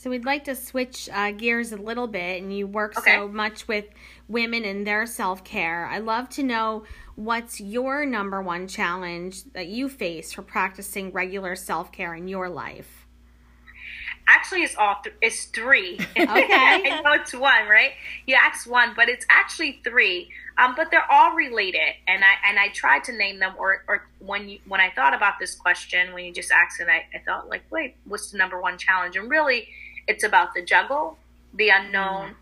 So 0.00 0.08
we'd 0.08 0.24
like 0.24 0.44
to 0.44 0.56
switch 0.56 1.10
uh, 1.12 1.32
gears 1.32 1.72
a 1.72 1.76
little 1.76 2.06
bit, 2.06 2.40
and 2.40 2.56
you 2.56 2.66
work 2.66 2.96
okay. 2.96 3.16
so 3.16 3.28
much 3.28 3.68
with 3.68 3.84
women 4.28 4.64
and 4.64 4.86
their 4.86 5.04
self 5.04 5.44
care. 5.44 5.84
I'd 5.84 6.04
love 6.04 6.30
to 6.30 6.42
know 6.42 6.84
what's 7.16 7.60
your 7.60 8.06
number 8.06 8.40
one 8.40 8.66
challenge 8.66 9.44
that 9.52 9.66
you 9.66 9.90
face 9.90 10.32
for 10.32 10.40
practicing 10.40 11.12
regular 11.12 11.54
self 11.54 11.92
care 11.92 12.14
in 12.14 12.28
your 12.28 12.48
life. 12.48 13.06
Actually, 14.26 14.62
it's 14.62 14.74
all 14.74 14.96
th- 15.04 15.16
it's 15.20 15.44
three. 15.44 15.98
Okay, 16.16 16.24
I 16.26 17.02
know 17.04 17.12
it's 17.12 17.34
one, 17.34 17.68
right? 17.68 17.92
You 18.26 18.36
asked 18.42 18.66
one, 18.66 18.94
but 18.96 19.10
it's 19.10 19.26
actually 19.28 19.82
three. 19.84 20.30
Um, 20.56 20.72
but 20.76 20.90
they're 20.90 21.10
all 21.12 21.34
related, 21.34 21.92
and 22.08 22.24
I 22.24 22.48
and 22.48 22.58
I 22.58 22.68
tried 22.68 23.04
to 23.04 23.12
name 23.12 23.38
them. 23.38 23.52
Or, 23.58 23.84
or 23.86 24.08
when 24.18 24.48
you 24.48 24.60
when 24.66 24.80
I 24.80 24.90
thought 24.96 25.12
about 25.12 25.34
this 25.38 25.54
question, 25.54 26.14
when 26.14 26.24
you 26.24 26.32
just 26.32 26.50
asked 26.50 26.80
it, 26.80 26.88
I, 26.88 27.04
I 27.14 27.22
thought 27.22 27.50
like, 27.50 27.64
wait, 27.70 27.96
what's 28.06 28.30
the 28.30 28.38
number 28.38 28.58
one 28.58 28.78
challenge? 28.78 29.16
And 29.16 29.28
really, 29.28 29.68
it's 30.10 30.24
about 30.24 30.52
the 30.54 30.62
juggle, 30.62 31.16
the 31.54 31.68
unknown, 31.68 32.30
mm-hmm. 32.30 32.34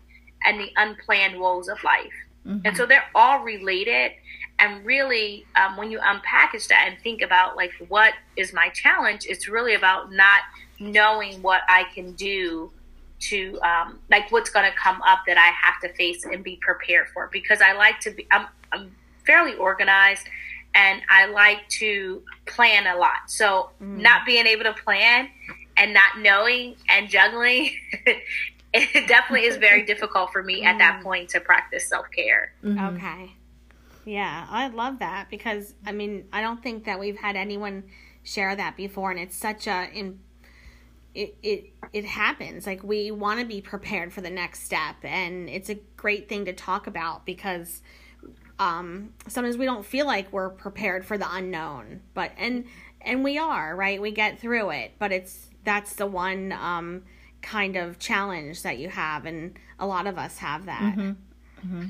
and 0.45 0.59
the 0.59 0.71
unplanned 0.75 1.39
woes 1.39 1.69
of 1.69 1.81
life. 1.83 2.11
Mm-hmm. 2.45 2.65
And 2.65 2.75
so 2.75 2.87
they're 2.87 3.05
all 3.13 3.43
related. 3.43 4.13
And 4.57 4.83
really, 4.83 5.45
um, 5.55 5.77
when 5.77 5.91
you 5.91 5.99
unpackage 5.99 6.67
that 6.67 6.87
and 6.89 6.99
think 7.01 7.21
about 7.21 7.55
like 7.55 7.71
what 7.87 8.13
is 8.35 8.51
my 8.53 8.69
challenge, 8.69 9.27
it's 9.29 9.47
really 9.47 9.75
about 9.75 10.11
not 10.11 10.41
knowing 10.79 11.41
what 11.43 11.61
I 11.69 11.83
can 11.93 12.13
do 12.13 12.71
to 13.19 13.59
um, 13.61 13.99
like 14.09 14.31
what's 14.31 14.49
going 14.49 14.69
to 14.69 14.75
come 14.75 14.99
up 15.03 15.19
that 15.27 15.37
I 15.37 15.51
have 15.63 15.79
to 15.83 15.95
face 15.95 16.25
and 16.25 16.43
be 16.43 16.57
prepared 16.59 17.07
for. 17.13 17.29
Because 17.31 17.61
I 17.61 17.73
like 17.73 17.99
to 18.01 18.11
be, 18.11 18.25
I'm, 18.31 18.47
I'm 18.71 18.95
fairly 19.25 19.53
organized 19.55 20.27
and 20.73 21.01
I 21.07 21.27
like 21.27 21.67
to 21.69 22.23
plan 22.47 22.87
a 22.87 22.97
lot. 22.97 23.27
So 23.27 23.69
mm. 23.81 24.01
not 24.01 24.25
being 24.25 24.47
able 24.47 24.63
to 24.63 24.73
plan 24.73 25.29
and 25.79 25.93
not 25.93 26.19
knowing 26.19 26.75
and 26.89 27.09
juggling, 27.09 27.71
it 28.73 29.07
definitely 29.07 29.47
is 29.47 29.57
very 29.57 29.83
difficult 29.85 30.31
for 30.31 30.43
me 30.43 30.63
at 30.63 30.77
that 30.77 30.99
mm. 30.99 31.03
point 31.03 31.29
to 31.29 31.39
practice 31.39 31.87
self 31.87 32.05
care. 32.11 32.53
Mm-hmm. 32.63 32.97
Okay. 32.97 33.33
Yeah, 34.05 34.45
I 34.49 34.67
love 34.67 34.99
that 34.99 35.29
because 35.29 35.73
I 35.85 35.91
mean, 35.91 36.27
I 36.31 36.41
don't 36.41 36.61
think 36.61 36.85
that 36.85 36.99
we've 36.99 37.17
had 37.17 37.35
anyone 37.35 37.85
share 38.23 38.55
that 38.55 38.75
before, 38.75 39.09
and 39.11 39.19
it's 39.19 39.35
such 39.35 39.67
a 39.67 39.89
in, 39.93 40.19
it 41.15 41.35
it 41.41 41.65
it 41.93 42.05
happens. 42.05 42.67
Like 42.67 42.83
we 42.83 43.11
want 43.11 43.39
to 43.39 43.45
be 43.45 43.61
prepared 43.61 44.11
for 44.13 44.21
the 44.21 44.29
next 44.29 44.63
step, 44.63 44.97
and 45.03 45.49
it's 45.49 45.69
a 45.69 45.79
great 45.95 46.27
thing 46.27 46.45
to 46.45 46.53
talk 46.53 46.87
about 46.87 47.25
because 47.25 47.81
um, 48.59 49.13
sometimes 49.27 49.57
we 49.57 49.65
don't 49.65 49.85
feel 49.85 50.05
like 50.05 50.31
we're 50.33 50.49
prepared 50.49 51.05
for 51.05 51.17
the 51.17 51.27
unknown, 51.31 52.01
but 52.13 52.31
and 52.37 52.65
and 53.01 53.23
we 53.23 53.37
are 53.37 53.75
right. 53.75 54.01
We 54.01 54.11
get 54.11 54.39
through 54.39 54.71
it, 54.71 54.93
but 54.99 55.11
it's 55.11 55.48
that's 55.63 55.95
the 55.95 56.07
one 56.07 56.51
um, 56.53 57.03
kind 57.41 57.75
of 57.75 57.99
challenge 57.99 58.63
that 58.63 58.77
you 58.77 58.89
have, 58.89 59.25
and 59.25 59.57
a 59.79 59.87
lot 59.87 60.07
of 60.07 60.17
us 60.17 60.37
have 60.39 60.65
that. 60.65 60.81
Mm-hmm. 60.81 61.09
Mm-hmm. 61.65 61.85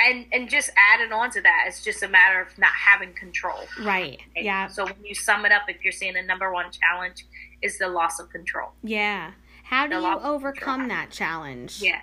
And 0.00 0.26
and 0.32 0.48
just 0.48 0.70
adding 0.76 1.12
on 1.12 1.30
to 1.32 1.40
that, 1.40 1.64
it's 1.66 1.82
just 1.82 2.02
a 2.02 2.08
matter 2.08 2.40
of 2.40 2.56
not 2.58 2.70
having 2.70 3.12
control. 3.14 3.60
Right. 3.80 4.20
Okay? 4.30 4.44
Yeah. 4.44 4.68
So 4.68 4.84
when 4.84 5.04
you 5.04 5.14
sum 5.14 5.44
it 5.44 5.52
up, 5.52 5.62
if 5.68 5.82
you're 5.82 5.92
saying 5.92 6.14
the 6.14 6.22
number 6.22 6.52
one 6.52 6.66
challenge 6.70 7.26
is 7.62 7.78
the 7.78 7.88
loss 7.88 8.20
of 8.20 8.30
control. 8.30 8.70
Yeah. 8.82 9.32
How 9.64 9.86
do 9.86 10.00
the 10.00 10.00
you 10.00 10.20
overcome 10.20 10.88
that 10.88 11.10
challenge? 11.10 11.82
Yeah. 11.82 12.00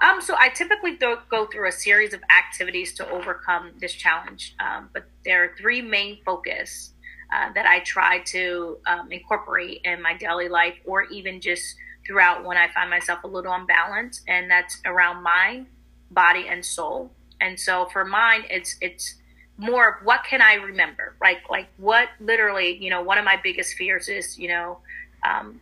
Um, 0.00 0.20
so 0.20 0.34
I 0.38 0.48
typically 0.48 0.96
go, 0.96 1.18
go 1.30 1.46
through 1.46 1.68
a 1.68 1.72
series 1.72 2.12
of 2.12 2.20
activities 2.36 2.92
to 2.94 3.08
overcome 3.08 3.72
this 3.78 3.92
challenge, 3.92 4.56
um, 4.58 4.90
but 4.92 5.04
there 5.24 5.44
are 5.44 5.54
three 5.56 5.80
main 5.80 6.18
focus 6.24 6.92
uh, 7.32 7.52
that 7.54 7.66
I 7.66 7.80
try 7.80 8.20
to 8.26 8.78
um, 8.86 9.10
incorporate 9.10 9.80
in 9.84 10.02
my 10.02 10.14
daily 10.16 10.48
life 10.48 10.74
or 10.84 11.04
even 11.04 11.40
just 11.40 11.76
throughout 12.06 12.44
when 12.44 12.56
I 12.56 12.70
find 12.72 12.90
myself 12.90 13.24
a 13.24 13.28
little 13.28 13.52
unbalanced, 13.52 14.22
and 14.28 14.50
that's 14.50 14.78
around 14.84 15.22
mind, 15.22 15.66
body, 16.10 16.46
and 16.48 16.64
soul. 16.64 17.10
And 17.40 17.58
so 17.58 17.86
for 17.92 18.04
mine, 18.04 18.44
it's 18.50 18.76
it's 18.80 19.14
more 19.56 19.88
of 19.90 20.06
what 20.06 20.24
can 20.24 20.42
I 20.42 20.54
remember, 20.54 21.14
right? 21.20 21.38
Like 21.48 21.68
what 21.76 22.08
literally, 22.20 22.76
you 22.76 22.90
know, 22.90 23.02
one 23.02 23.18
of 23.18 23.24
my 23.24 23.38
biggest 23.42 23.74
fears 23.74 24.08
is, 24.08 24.38
you 24.38 24.48
know, 24.48 24.78
um, 25.24 25.60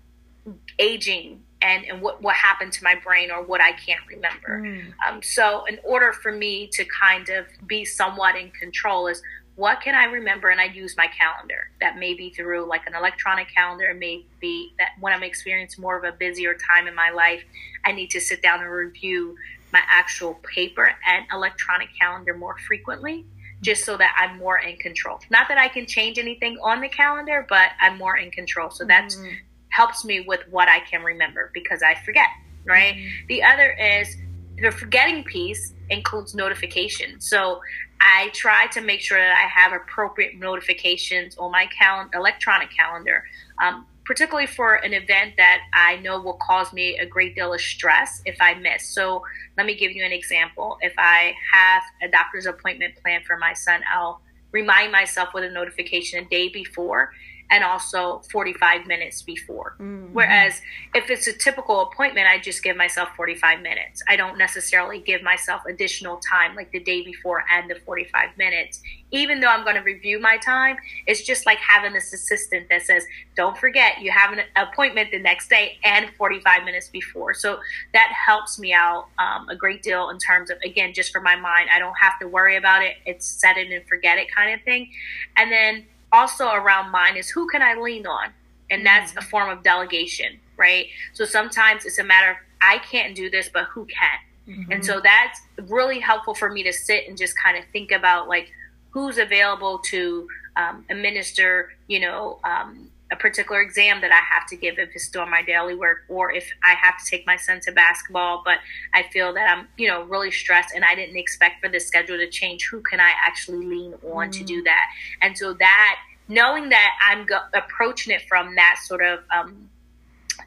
aging 0.78 1.42
and, 1.62 1.84
and 1.84 2.00
what, 2.00 2.22
what 2.22 2.34
happened 2.34 2.72
to 2.72 2.84
my 2.84 2.94
brain 2.94 3.30
or 3.30 3.42
what 3.42 3.60
I 3.60 3.72
can't 3.72 4.00
remember. 4.08 4.62
Mm. 4.62 4.92
Um, 5.06 5.22
so 5.22 5.64
in 5.66 5.78
order 5.84 6.12
for 6.12 6.32
me 6.32 6.68
to 6.72 6.84
kind 6.84 7.28
of 7.28 7.46
be 7.66 7.84
somewhat 7.84 8.36
in 8.36 8.50
control 8.50 9.06
is 9.06 9.22
what 9.60 9.82
can 9.82 9.94
I 9.94 10.04
remember? 10.04 10.48
And 10.48 10.58
I 10.58 10.64
use 10.64 10.96
my 10.96 11.06
calendar. 11.06 11.68
That 11.82 11.98
may 11.98 12.14
be 12.14 12.30
through 12.30 12.66
like 12.66 12.86
an 12.86 12.94
electronic 12.94 13.54
calendar. 13.54 13.90
It 13.90 13.98
may 13.98 14.24
be 14.40 14.72
that 14.78 14.92
when 15.00 15.12
I'm 15.12 15.22
experiencing 15.22 15.82
more 15.82 15.98
of 15.98 16.04
a 16.04 16.16
busier 16.16 16.54
time 16.54 16.88
in 16.88 16.94
my 16.94 17.10
life, 17.10 17.42
I 17.84 17.92
need 17.92 18.08
to 18.12 18.20
sit 18.22 18.40
down 18.40 18.62
and 18.62 18.70
review 18.70 19.36
my 19.70 19.82
actual 19.86 20.40
paper 20.54 20.90
and 21.06 21.26
electronic 21.30 21.90
calendar 22.00 22.32
more 22.32 22.56
frequently, 22.66 23.26
just 23.60 23.84
so 23.84 23.98
that 23.98 24.16
I'm 24.18 24.38
more 24.38 24.56
in 24.56 24.78
control. 24.78 25.20
Not 25.28 25.48
that 25.48 25.58
I 25.58 25.68
can 25.68 25.84
change 25.84 26.16
anything 26.16 26.56
on 26.62 26.80
the 26.80 26.88
calendar, 26.88 27.44
but 27.46 27.72
I'm 27.82 27.98
more 27.98 28.16
in 28.16 28.30
control. 28.30 28.70
So 28.70 28.86
that 28.86 29.10
mm-hmm. 29.10 29.28
helps 29.68 30.06
me 30.06 30.20
with 30.20 30.40
what 30.48 30.70
I 30.70 30.80
can 30.80 31.02
remember 31.02 31.50
because 31.52 31.82
I 31.82 31.96
forget, 31.96 32.28
right? 32.64 32.94
Mm-hmm. 32.94 33.26
The 33.28 33.42
other 33.42 33.72
is 33.72 34.16
the 34.60 34.70
forgetting 34.70 35.24
piece 35.24 35.74
includes 35.88 36.34
notification. 36.34 37.20
So 37.20 37.60
I 38.00 38.30
try 38.32 38.66
to 38.68 38.80
make 38.80 39.00
sure 39.00 39.18
that 39.18 39.34
I 39.36 39.48
have 39.48 39.72
appropriate 39.72 40.38
notifications 40.38 41.36
on 41.38 41.50
my 41.50 41.66
calendar, 41.66 42.16
electronic 42.16 42.70
calendar, 42.70 43.24
um, 43.62 43.86
particularly 44.04 44.46
for 44.46 44.76
an 44.76 44.92
event 44.94 45.34
that 45.36 45.60
I 45.74 45.96
know 45.96 46.20
will 46.20 46.38
cause 46.42 46.72
me 46.72 46.98
a 46.98 47.06
great 47.06 47.34
deal 47.34 47.52
of 47.52 47.60
stress 47.60 48.22
if 48.24 48.36
I 48.40 48.54
miss. 48.54 48.86
So 48.86 49.22
let 49.56 49.66
me 49.66 49.74
give 49.74 49.92
you 49.92 50.04
an 50.04 50.12
example. 50.12 50.78
If 50.80 50.94
I 50.98 51.34
have 51.52 51.82
a 52.02 52.08
doctor's 52.08 52.46
appointment 52.46 52.94
planned 53.02 53.24
for 53.24 53.36
my 53.36 53.52
son, 53.52 53.82
I'll 53.92 54.20
remind 54.52 54.92
myself 54.92 55.30
with 55.34 55.44
a 55.44 55.50
notification 55.50 56.24
a 56.24 56.28
day 56.28 56.48
before 56.48 57.12
and 57.50 57.64
also 57.64 58.22
45 58.30 58.86
minutes 58.86 59.22
before. 59.22 59.74
Mm-hmm. 59.80 60.12
Whereas 60.12 60.60
if 60.94 61.10
it's 61.10 61.26
a 61.26 61.32
typical 61.32 61.82
appointment, 61.82 62.28
I 62.28 62.38
just 62.38 62.62
give 62.62 62.76
myself 62.76 63.08
45 63.16 63.60
minutes. 63.60 64.02
I 64.08 64.16
don't 64.16 64.38
necessarily 64.38 65.00
give 65.00 65.22
myself 65.22 65.62
additional 65.68 66.18
time 66.18 66.54
like 66.54 66.70
the 66.70 66.80
day 66.80 67.02
before 67.02 67.44
and 67.52 67.68
the 67.68 67.76
45 67.84 68.30
minutes. 68.38 68.80
Even 69.10 69.40
though 69.40 69.48
I'm 69.48 69.64
going 69.64 69.74
to 69.74 69.82
review 69.82 70.20
my 70.20 70.36
time, 70.36 70.76
it's 71.06 71.22
just 71.22 71.44
like 71.44 71.58
having 71.58 71.92
this 71.92 72.12
assistant 72.12 72.68
that 72.70 72.82
says, 72.82 73.04
don't 73.34 73.58
forget 73.58 74.00
you 74.00 74.12
have 74.12 74.32
an 74.32 74.40
appointment 74.54 75.10
the 75.10 75.18
next 75.18 75.50
day 75.50 75.78
and 75.82 76.10
45 76.16 76.64
minutes 76.64 76.88
before. 76.88 77.34
So 77.34 77.58
that 77.92 78.12
helps 78.26 78.58
me 78.58 78.72
out 78.72 79.08
um, 79.18 79.48
a 79.48 79.56
great 79.56 79.82
deal 79.82 80.10
in 80.10 80.18
terms 80.18 80.50
of, 80.50 80.58
again, 80.64 80.92
just 80.94 81.12
for 81.12 81.20
my 81.20 81.34
mind, 81.34 81.68
I 81.74 81.80
don't 81.80 81.98
have 82.00 82.18
to 82.20 82.28
worry 82.28 82.56
about 82.56 82.82
it. 82.82 82.94
It's 83.04 83.26
set 83.26 83.56
it 83.56 83.70
and 83.72 83.84
forget 83.88 84.18
it 84.18 84.32
kind 84.32 84.54
of 84.54 84.64
thing. 84.64 84.90
And 85.36 85.50
then 85.50 85.86
also 86.12 86.52
around 86.52 86.90
mine 86.90 87.16
is 87.16 87.30
who 87.30 87.46
can 87.48 87.62
I 87.62 87.74
lean 87.74 88.06
on? 88.06 88.32
And 88.70 88.86
that's 88.86 89.16
a 89.16 89.22
form 89.22 89.50
of 89.50 89.62
delegation, 89.62 90.38
right? 90.56 90.86
So 91.12 91.24
sometimes 91.24 91.84
it's 91.84 91.98
a 91.98 92.04
matter 92.04 92.30
of 92.30 92.36
I 92.62 92.78
can't 92.78 93.16
do 93.16 93.30
this, 93.30 93.48
but 93.52 93.64
who 93.64 93.86
can? 93.86 94.56
Mm-hmm. 94.56 94.72
And 94.72 94.84
so 94.84 95.00
that's 95.00 95.40
really 95.68 95.98
helpful 95.98 96.34
for 96.34 96.50
me 96.50 96.62
to 96.62 96.72
sit 96.72 97.08
and 97.08 97.16
just 97.16 97.34
kind 97.38 97.56
of 97.56 97.64
think 97.72 97.90
about 97.90 98.28
like 98.28 98.50
who's 98.90 99.18
available 99.18 99.78
to 99.78 100.28
um, 100.56 100.84
administer, 100.90 101.72
you 101.86 102.00
know, 102.00 102.38
um, 102.44 102.90
a 103.12 103.16
particular 103.16 103.60
exam 103.60 104.00
that 104.00 104.12
I 104.12 104.20
have 104.32 104.46
to 104.48 104.56
give 104.56 104.78
if 104.78 104.90
it's 104.94 105.08
doing 105.08 105.30
my 105.30 105.42
daily 105.42 105.74
work, 105.74 106.04
or 106.08 106.32
if 106.32 106.50
I 106.64 106.74
have 106.74 106.96
to 106.98 107.10
take 107.10 107.26
my 107.26 107.36
son 107.36 107.60
to 107.60 107.72
basketball, 107.72 108.42
but 108.44 108.58
I 108.94 109.04
feel 109.12 109.34
that 109.34 109.50
I'm, 109.50 109.66
you 109.76 109.88
know, 109.88 110.04
really 110.04 110.30
stressed 110.30 110.74
and 110.74 110.84
I 110.84 110.94
didn't 110.94 111.16
expect 111.16 111.60
for 111.60 111.68
the 111.68 111.80
schedule 111.80 112.18
to 112.18 112.28
change. 112.28 112.68
Who 112.70 112.80
can 112.82 113.00
I 113.00 113.10
actually 113.26 113.66
lean 113.66 113.94
on 114.04 114.28
mm. 114.28 114.32
to 114.32 114.44
do 114.44 114.60
mm. 114.60 114.64
that? 114.64 114.86
And 115.22 115.36
so 115.36 115.54
that 115.54 115.96
knowing 116.28 116.68
that 116.68 116.90
I'm 117.08 117.26
go- 117.26 117.40
approaching 117.52 118.14
it 118.14 118.22
from 118.28 118.54
that 118.54 118.76
sort 118.84 119.04
of 119.04 119.20
um, 119.34 119.68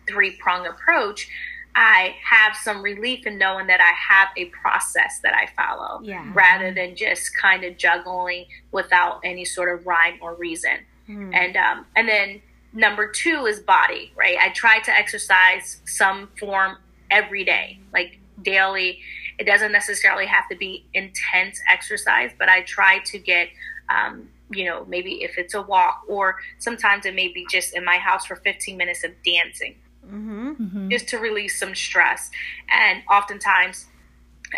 three 0.07 0.37
prong 0.37 0.65
approach, 0.65 1.27
I 1.75 2.15
have 2.23 2.55
some 2.55 2.81
relief 2.81 3.25
in 3.25 3.37
knowing 3.37 3.67
that 3.67 3.81
I 3.81 3.91
have 4.13 4.29
a 4.37 4.45
process 4.45 5.19
that 5.23 5.33
I 5.33 5.47
follow 5.55 6.01
yeah. 6.03 6.31
rather 6.33 6.73
than 6.73 6.95
just 6.95 7.35
kind 7.35 7.63
of 7.63 7.77
juggling 7.77 8.45
without 8.71 9.21
any 9.23 9.43
sort 9.43 9.77
of 9.77 9.85
rhyme 9.85 10.19
or 10.21 10.35
reason. 10.35 10.77
Mm. 11.09 11.33
And 11.33 11.57
um, 11.57 11.85
and 11.95 12.07
then 12.07 12.41
number 12.73 13.07
two 13.07 13.45
is 13.45 13.59
body, 13.59 14.11
right? 14.15 14.37
I 14.39 14.49
try 14.49 14.79
to 14.79 14.91
exercise 14.91 15.81
some 15.85 16.29
form 16.39 16.77
every 17.11 17.43
day, 17.43 17.79
like 17.93 18.19
daily. 18.41 18.99
It 19.37 19.45
doesn't 19.45 19.71
necessarily 19.71 20.25
have 20.25 20.49
to 20.49 20.55
be 20.55 20.85
intense 20.93 21.59
exercise, 21.69 22.31
but 22.37 22.49
I 22.49 22.61
try 22.61 22.99
to 23.05 23.19
get, 23.19 23.49
um, 23.89 24.29
you 24.51 24.65
know, 24.65 24.85
maybe 24.85 25.23
if 25.23 25.37
it's 25.37 25.53
a 25.53 25.61
walk, 25.61 26.03
or 26.07 26.37
sometimes 26.59 27.05
it 27.05 27.15
may 27.15 27.27
be 27.27 27.45
just 27.49 27.75
in 27.75 27.85
my 27.85 27.97
house 27.97 28.25
for 28.25 28.35
15 28.37 28.75
minutes 28.75 29.03
of 29.03 29.11
dancing, 29.23 29.75
mm-hmm. 30.05 30.51
Mm-hmm. 30.51 30.89
just 30.89 31.07
to 31.09 31.17
release 31.17 31.59
some 31.59 31.75
stress. 31.75 32.31
And 32.71 33.03
oftentimes, 33.09 33.87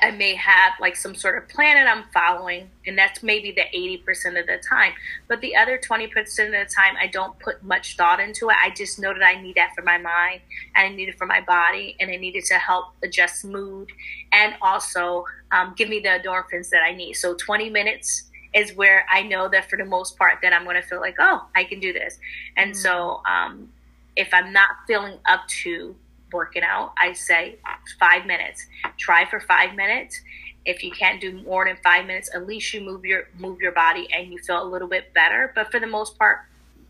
I 0.02 0.12
may 0.12 0.36
have 0.36 0.74
like 0.80 0.96
some 0.96 1.16
sort 1.16 1.38
of 1.38 1.48
plan 1.50 1.76
that 1.76 1.88
I'm 1.88 2.06
following, 2.14 2.70
and 2.86 2.98
that's 2.98 3.24
maybe 3.24 3.52
the 3.52 3.64
80% 3.78 4.40
of 4.40 4.48
the 4.48 4.62
time. 4.68 4.94
But 5.28 5.42
the 5.42 5.56
other 5.56 5.78
20% 5.78 6.08
of 6.18 6.26
the 6.36 6.68
time, 6.74 6.96
I 7.00 7.08
don't 7.08 7.38
put 7.40 7.64
much 7.64 7.98
thought 7.98 8.20
into 8.20 8.50
it. 8.50 8.56
I 8.62 8.72
just 8.72 9.00
know 9.00 9.14
that 9.14 9.24
I 9.24 9.42
need 9.42 9.56
that 9.56 9.74
for 9.76 9.82
my 9.82 9.98
mind, 9.98 10.42
and 10.76 10.92
I 10.92 10.96
need 10.96 11.10
it 11.10 11.18
for 11.18 11.26
my 11.26 11.42
body, 11.42 11.96
and 12.00 12.10
I 12.12 12.16
need 12.16 12.36
it 12.36 12.46
to 12.46 12.56
help 12.56 12.88
adjust 13.04 13.46
mood 13.46 13.92
and 14.32 14.56
also 14.62 15.26
um, 15.52 15.74
give 15.78 15.90
me 15.90 16.00
the 16.00 16.10
endorphins 16.10 16.70
that 16.70 16.84
I 16.84 16.94
need. 16.94 17.14
So 17.14 17.36
20 17.36 17.70
minutes 17.70 18.30
is 18.54 18.74
where 18.76 19.06
I 19.12 19.22
know 19.22 19.50
that 19.50 19.70
for 19.70 19.78
the 19.78 19.86
most 19.86 20.18
part 20.18 20.40
that 20.42 20.54
I'm 20.54 20.64
going 20.64 20.82
to 20.82 20.88
feel 20.88 21.02
like, 21.02 21.16
oh, 21.20 21.46
I 21.56 21.66
can 21.66 21.80
do 21.80 21.94
this. 21.94 22.18
And 22.58 22.72
mm-hmm. 22.72 22.80
so 22.80 23.22
um, 23.30 23.70
if 24.16 24.34
I'm 24.34 24.54
not 24.54 24.70
feeling 24.88 25.18
up 25.26 25.48
to 25.64 25.96
working 26.36 26.64
out, 26.64 26.94
I 26.98 27.14
say 27.14 27.58
five 28.00 28.26
minutes. 28.26 28.68
Try 28.98 29.26
for 29.30 29.40
five 29.40 29.76
minutes. 29.76 30.22
If 30.66 30.84
you 30.84 30.92
can't 30.92 31.22
do 31.22 31.42
more 31.44 31.66
than 31.66 31.78
five 31.84 32.06
minutes, 32.06 32.30
at 32.34 32.46
least 32.46 32.74
you 32.74 32.82
move 32.82 33.06
your 33.06 33.28
move 33.40 33.62
your 33.62 33.72
body 33.72 34.08
and 34.14 34.32
you 34.32 34.38
feel 34.40 34.62
a 34.62 34.70
little 34.70 34.88
bit 34.88 35.14
better. 35.14 35.52
But 35.56 35.72
for 35.72 35.80
the 35.80 35.88
most 35.88 36.18
part, 36.18 36.40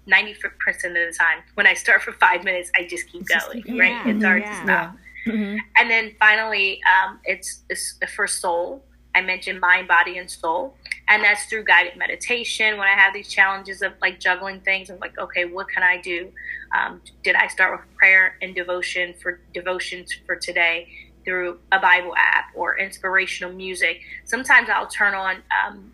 ninety 0.05 0.35
percent 0.65 0.97
of 0.97 1.11
the 1.11 1.17
time, 1.17 1.43
when 1.55 1.67
I 1.67 1.73
start 1.73 2.01
for 2.01 2.13
five 2.13 2.43
minutes, 2.43 2.71
I 2.77 2.85
just 2.85 3.07
keep 3.11 3.25
going. 3.27 3.63
Just, 3.63 3.79
right? 3.79 3.91
Yeah. 3.91 4.09
It's 4.09 4.23
hard 4.23 4.43
yeah. 4.43 4.49
to 4.49 4.63
stop. 4.63 4.95
Mm-hmm. 5.27 5.57
And 5.77 5.89
then 5.89 6.15
finally, 6.19 6.81
um, 6.83 7.19
it's, 7.25 7.61
it's 7.69 7.97
for 8.15 8.27
soul. 8.27 8.83
I 9.15 9.21
mentioned 9.21 9.59
mind, 9.61 9.87
body, 9.87 10.17
and 10.17 10.29
soul. 10.29 10.75
And 11.07 11.23
that's 11.23 11.45
through 11.45 11.63
guided 11.63 11.97
meditation. 11.97 12.77
When 12.77 12.87
i 12.87 12.95
have 12.95 13.13
these 13.13 13.29
challenges 13.29 13.81
of 13.81 13.93
like 14.01 14.19
juggling 14.19 14.59
things 14.61 14.89
i'm 14.89 14.99
like 14.99 15.17
okay 15.17 15.45
what 15.45 15.67
can 15.69 15.83
i 15.83 15.99
do? 16.01 16.31
Um, 16.77 17.01
did 17.23 17.35
i 17.35 17.47
start 17.47 17.79
with 17.79 17.95
prayer 17.95 18.37
and 18.41 18.53
devotion 18.53 19.13
for 19.21 19.39
devotions 19.53 20.13
for 20.25 20.35
today 20.35 20.87
through 21.23 21.59
a 21.71 21.79
bible 21.79 22.13
app 22.17 22.45
or 22.55 22.77
inspirational 22.77 23.53
music? 23.53 24.01
Sometimes 24.25 24.69
i'll 24.69 24.87
turn 24.87 25.13
on 25.13 25.37
um, 25.65 25.91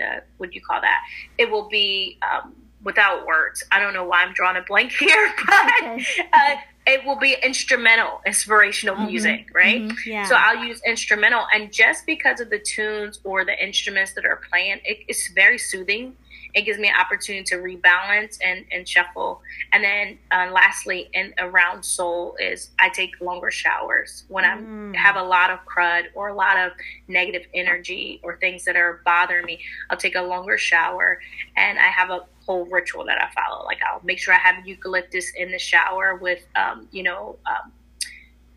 uh, 0.00 0.20
what 0.36 0.50
do 0.50 0.54
you 0.54 0.62
call 0.62 0.80
that? 0.80 1.00
It 1.36 1.50
will 1.50 1.68
be 1.68 2.18
um, 2.22 2.54
without 2.84 3.26
words. 3.26 3.64
I 3.72 3.80
don't 3.80 3.94
know 3.94 4.04
why 4.04 4.22
i'm 4.22 4.32
drawing 4.34 4.56
a 4.56 4.62
blank 4.62 4.92
here 4.98 5.34
but 5.46 5.82
okay. 5.82 6.06
uh, 6.32 6.56
it 6.86 7.04
will 7.04 7.18
be 7.18 7.36
instrumental, 7.42 8.20
inspirational 8.26 8.96
mm-hmm. 8.96 9.06
music, 9.06 9.50
right? 9.54 9.82
Mm-hmm. 9.82 10.10
Yeah. 10.10 10.24
So 10.24 10.34
I'll 10.36 10.64
use 10.64 10.80
instrumental, 10.86 11.46
and 11.54 11.72
just 11.72 12.06
because 12.06 12.40
of 12.40 12.50
the 12.50 12.58
tunes 12.58 13.20
or 13.24 13.44
the 13.44 13.62
instruments 13.62 14.14
that 14.14 14.24
are 14.24 14.40
playing, 14.50 14.80
it, 14.84 14.98
it's 15.08 15.30
very 15.32 15.58
soothing. 15.58 16.16
It 16.54 16.62
gives 16.62 16.78
me 16.78 16.88
an 16.88 16.96
opportunity 16.96 17.44
to 17.44 17.56
rebalance 17.56 18.38
and, 18.42 18.64
and 18.72 18.88
shuffle. 18.88 19.42
And 19.72 19.82
then, 19.84 20.18
uh, 20.30 20.50
lastly, 20.52 21.10
and 21.14 21.34
around 21.38 21.84
soul 21.84 22.36
is 22.40 22.70
I 22.78 22.88
take 22.88 23.20
longer 23.20 23.50
showers 23.50 24.24
when 24.28 24.44
I 24.44 24.56
mm. 24.56 24.94
have 24.96 25.16
a 25.16 25.22
lot 25.22 25.50
of 25.50 25.60
crud 25.64 26.04
or 26.14 26.28
a 26.28 26.34
lot 26.34 26.58
of 26.58 26.72
negative 27.08 27.46
energy 27.54 28.20
or 28.22 28.36
things 28.38 28.64
that 28.64 28.76
are 28.76 29.00
bothering 29.04 29.44
me. 29.44 29.60
I'll 29.88 29.96
take 29.96 30.16
a 30.16 30.22
longer 30.22 30.58
shower, 30.58 31.20
and 31.56 31.78
I 31.78 31.86
have 31.86 32.10
a 32.10 32.26
whole 32.44 32.66
ritual 32.66 33.04
that 33.06 33.18
I 33.20 33.30
follow. 33.32 33.64
Like 33.64 33.78
I'll 33.82 34.00
make 34.04 34.18
sure 34.18 34.34
I 34.34 34.38
have 34.38 34.66
eucalyptus 34.66 35.32
in 35.36 35.50
the 35.50 35.58
shower 35.58 36.16
with, 36.16 36.42
um, 36.56 36.88
you 36.90 37.02
know, 37.02 37.36
um, 37.46 37.72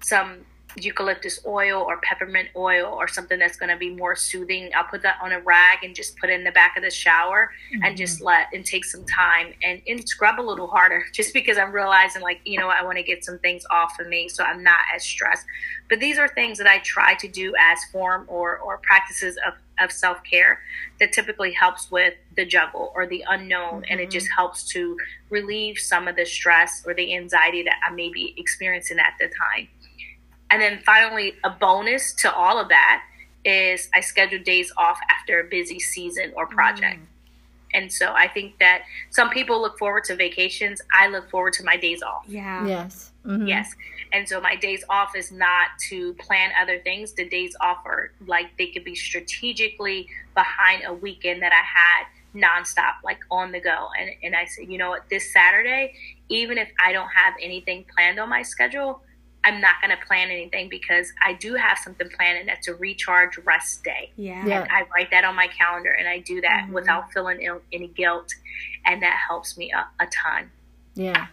some 0.01 0.45
eucalyptus 0.77 1.39
oil 1.45 1.81
or 1.81 1.99
peppermint 2.01 2.49
oil 2.55 2.87
or 2.87 3.07
something 3.07 3.39
that's 3.39 3.57
going 3.57 3.69
to 3.69 3.77
be 3.77 3.89
more 3.89 4.15
soothing. 4.15 4.69
I'll 4.75 4.83
put 4.83 5.01
that 5.03 5.17
on 5.21 5.31
a 5.31 5.39
rag 5.39 5.83
and 5.83 5.95
just 5.95 6.17
put 6.17 6.29
it 6.29 6.33
in 6.33 6.43
the 6.43 6.51
back 6.51 6.75
of 6.77 6.83
the 6.83 6.89
shower 6.89 7.51
mm-hmm. 7.73 7.83
and 7.83 7.97
just 7.97 8.21
let 8.21 8.47
and 8.53 8.65
take 8.65 8.85
some 8.85 9.05
time 9.05 9.53
and, 9.63 9.81
and 9.87 10.07
scrub 10.07 10.39
a 10.39 10.41
little 10.41 10.67
harder 10.67 11.05
just 11.13 11.33
because 11.33 11.57
I'm 11.57 11.71
realizing 11.71 12.21
like, 12.21 12.41
you 12.45 12.59
know, 12.59 12.69
I 12.69 12.83
want 12.83 12.97
to 12.97 13.03
get 13.03 13.23
some 13.23 13.39
things 13.39 13.65
off 13.71 13.99
of 13.99 14.07
me 14.07 14.29
so 14.29 14.43
I'm 14.43 14.63
not 14.63 14.79
as 14.95 15.03
stressed. 15.03 15.45
But 15.89 15.99
these 15.99 16.17
are 16.17 16.27
things 16.27 16.57
that 16.57 16.67
I 16.67 16.79
try 16.79 17.15
to 17.15 17.27
do 17.27 17.53
as 17.59 17.83
form 17.91 18.25
or, 18.27 18.57
or 18.57 18.79
practices 18.79 19.37
of 19.45 19.53
of 19.79 19.91
self 19.91 20.23
care 20.23 20.59
that 20.99 21.11
typically 21.11 21.51
helps 21.51 21.89
with 21.89 22.13
the 22.35 22.45
juggle 22.45 22.91
or 22.95 23.07
the 23.07 23.23
unknown. 23.27 23.81
Mm-hmm. 23.81 23.91
And 23.91 23.99
it 23.99 24.11
just 24.11 24.27
mm-hmm. 24.27 24.35
helps 24.35 24.63
to 24.69 24.97
relieve 25.29 25.77
some 25.77 26.07
of 26.07 26.15
the 26.15 26.25
stress 26.25 26.83
or 26.85 26.93
the 26.93 27.15
anxiety 27.15 27.63
that 27.63 27.77
I 27.87 27.91
may 27.93 28.09
be 28.09 28.33
experiencing 28.37 28.99
at 28.99 29.13
the 29.19 29.27
time. 29.27 29.67
And 30.53 30.61
then 30.61 30.81
finally, 30.85 31.33
a 31.43 31.49
bonus 31.49 32.13
to 32.13 32.31
all 32.31 32.59
of 32.59 32.69
that 32.69 33.03
is 33.43 33.89
I 33.95 34.01
schedule 34.01 34.37
days 34.37 34.71
off 34.77 34.99
after 35.09 35.39
a 35.39 35.45
busy 35.45 35.79
season 35.79 36.31
or 36.35 36.45
project. 36.45 37.01
Mm. 37.01 37.07
And 37.73 37.91
so 37.91 38.13
I 38.13 38.27
think 38.27 38.59
that 38.59 38.83
some 39.09 39.31
people 39.31 39.59
look 39.59 39.79
forward 39.79 40.03
to 40.03 40.15
vacations. 40.15 40.79
I 40.93 41.07
look 41.07 41.27
forward 41.31 41.53
to 41.53 41.63
my 41.63 41.75
days 41.75 42.03
off. 42.03 42.25
Yeah. 42.27 42.67
Yes. 42.67 43.09
Mm-hmm. 43.25 43.47
Yes. 43.47 43.73
And 44.11 44.29
so 44.29 44.39
my 44.39 44.55
days 44.55 44.83
off 44.89 45.15
is 45.15 45.31
not 45.31 45.69
to 45.89 46.13
plan 46.19 46.51
other 46.61 46.77
things. 46.81 47.13
The 47.13 47.27
days 47.27 47.55
off 47.59 47.79
are 47.85 48.11
like 48.27 48.55
they 48.59 48.67
could 48.67 48.83
be 48.83 48.93
strategically 48.93 50.07
behind 50.35 50.83
a 50.85 50.93
weekend 50.93 51.41
that 51.41 51.51
I 51.51 51.63
had 51.65 52.05
nonstop, 52.39 53.01
like 53.03 53.21
on 53.31 53.51
the 53.51 53.59
go. 53.59 53.87
And 53.99 54.11
and 54.21 54.35
I 54.35 54.45
said, 54.45 54.67
you 54.69 54.77
know 54.77 54.89
what, 54.89 55.09
this 55.09 55.33
Saturday, 55.33 55.95
even 56.29 56.59
if 56.59 56.69
I 56.79 56.93
don't 56.93 57.09
have 57.09 57.33
anything 57.41 57.85
planned 57.95 58.19
on 58.19 58.29
my 58.29 58.43
schedule, 58.43 59.01
I'm 59.45 59.59
not 59.59 59.75
going 59.81 59.95
to 59.95 60.05
plan 60.05 60.29
anything 60.29 60.69
because 60.69 61.11
I 61.23 61.33
do 61.33 61.55
have 61.55 61.77
something 61.77 62.09
planned, 62.09 62.39
and 62.39 62.47
that's 62.47 62.67
a 62.67 62.75
recharge 62.75 63.37
rest 63.39 63.83
day. 63.83 64.11
Yeah. 64.15 64.45
yeah. 64.45 64.67
I 64.71 64.83
write 64.93 65.11
that 65.11 65.25
on 65.25 65.35
my 65.35 65.47
calendar, 65.47 65.91
and 65.91 66.07
I 66.07 66.19
do 66.19 66.41
that 66.41 66.63
mm-hmm. 66.63 66.73
without 66.73 67.11
feeling 67.11 67.41
Ill, 67.41 67.61
any 67.71 67.87
guilt, 67.87 68.33
and 68.85 69.01
that 69.01 69.19
helps 69.27 69.57
me 69.57 69.71
a, 69.71 70.03
a 70.03 70.07
ton. 70.07 70.49
Yeah. 70.95 71.27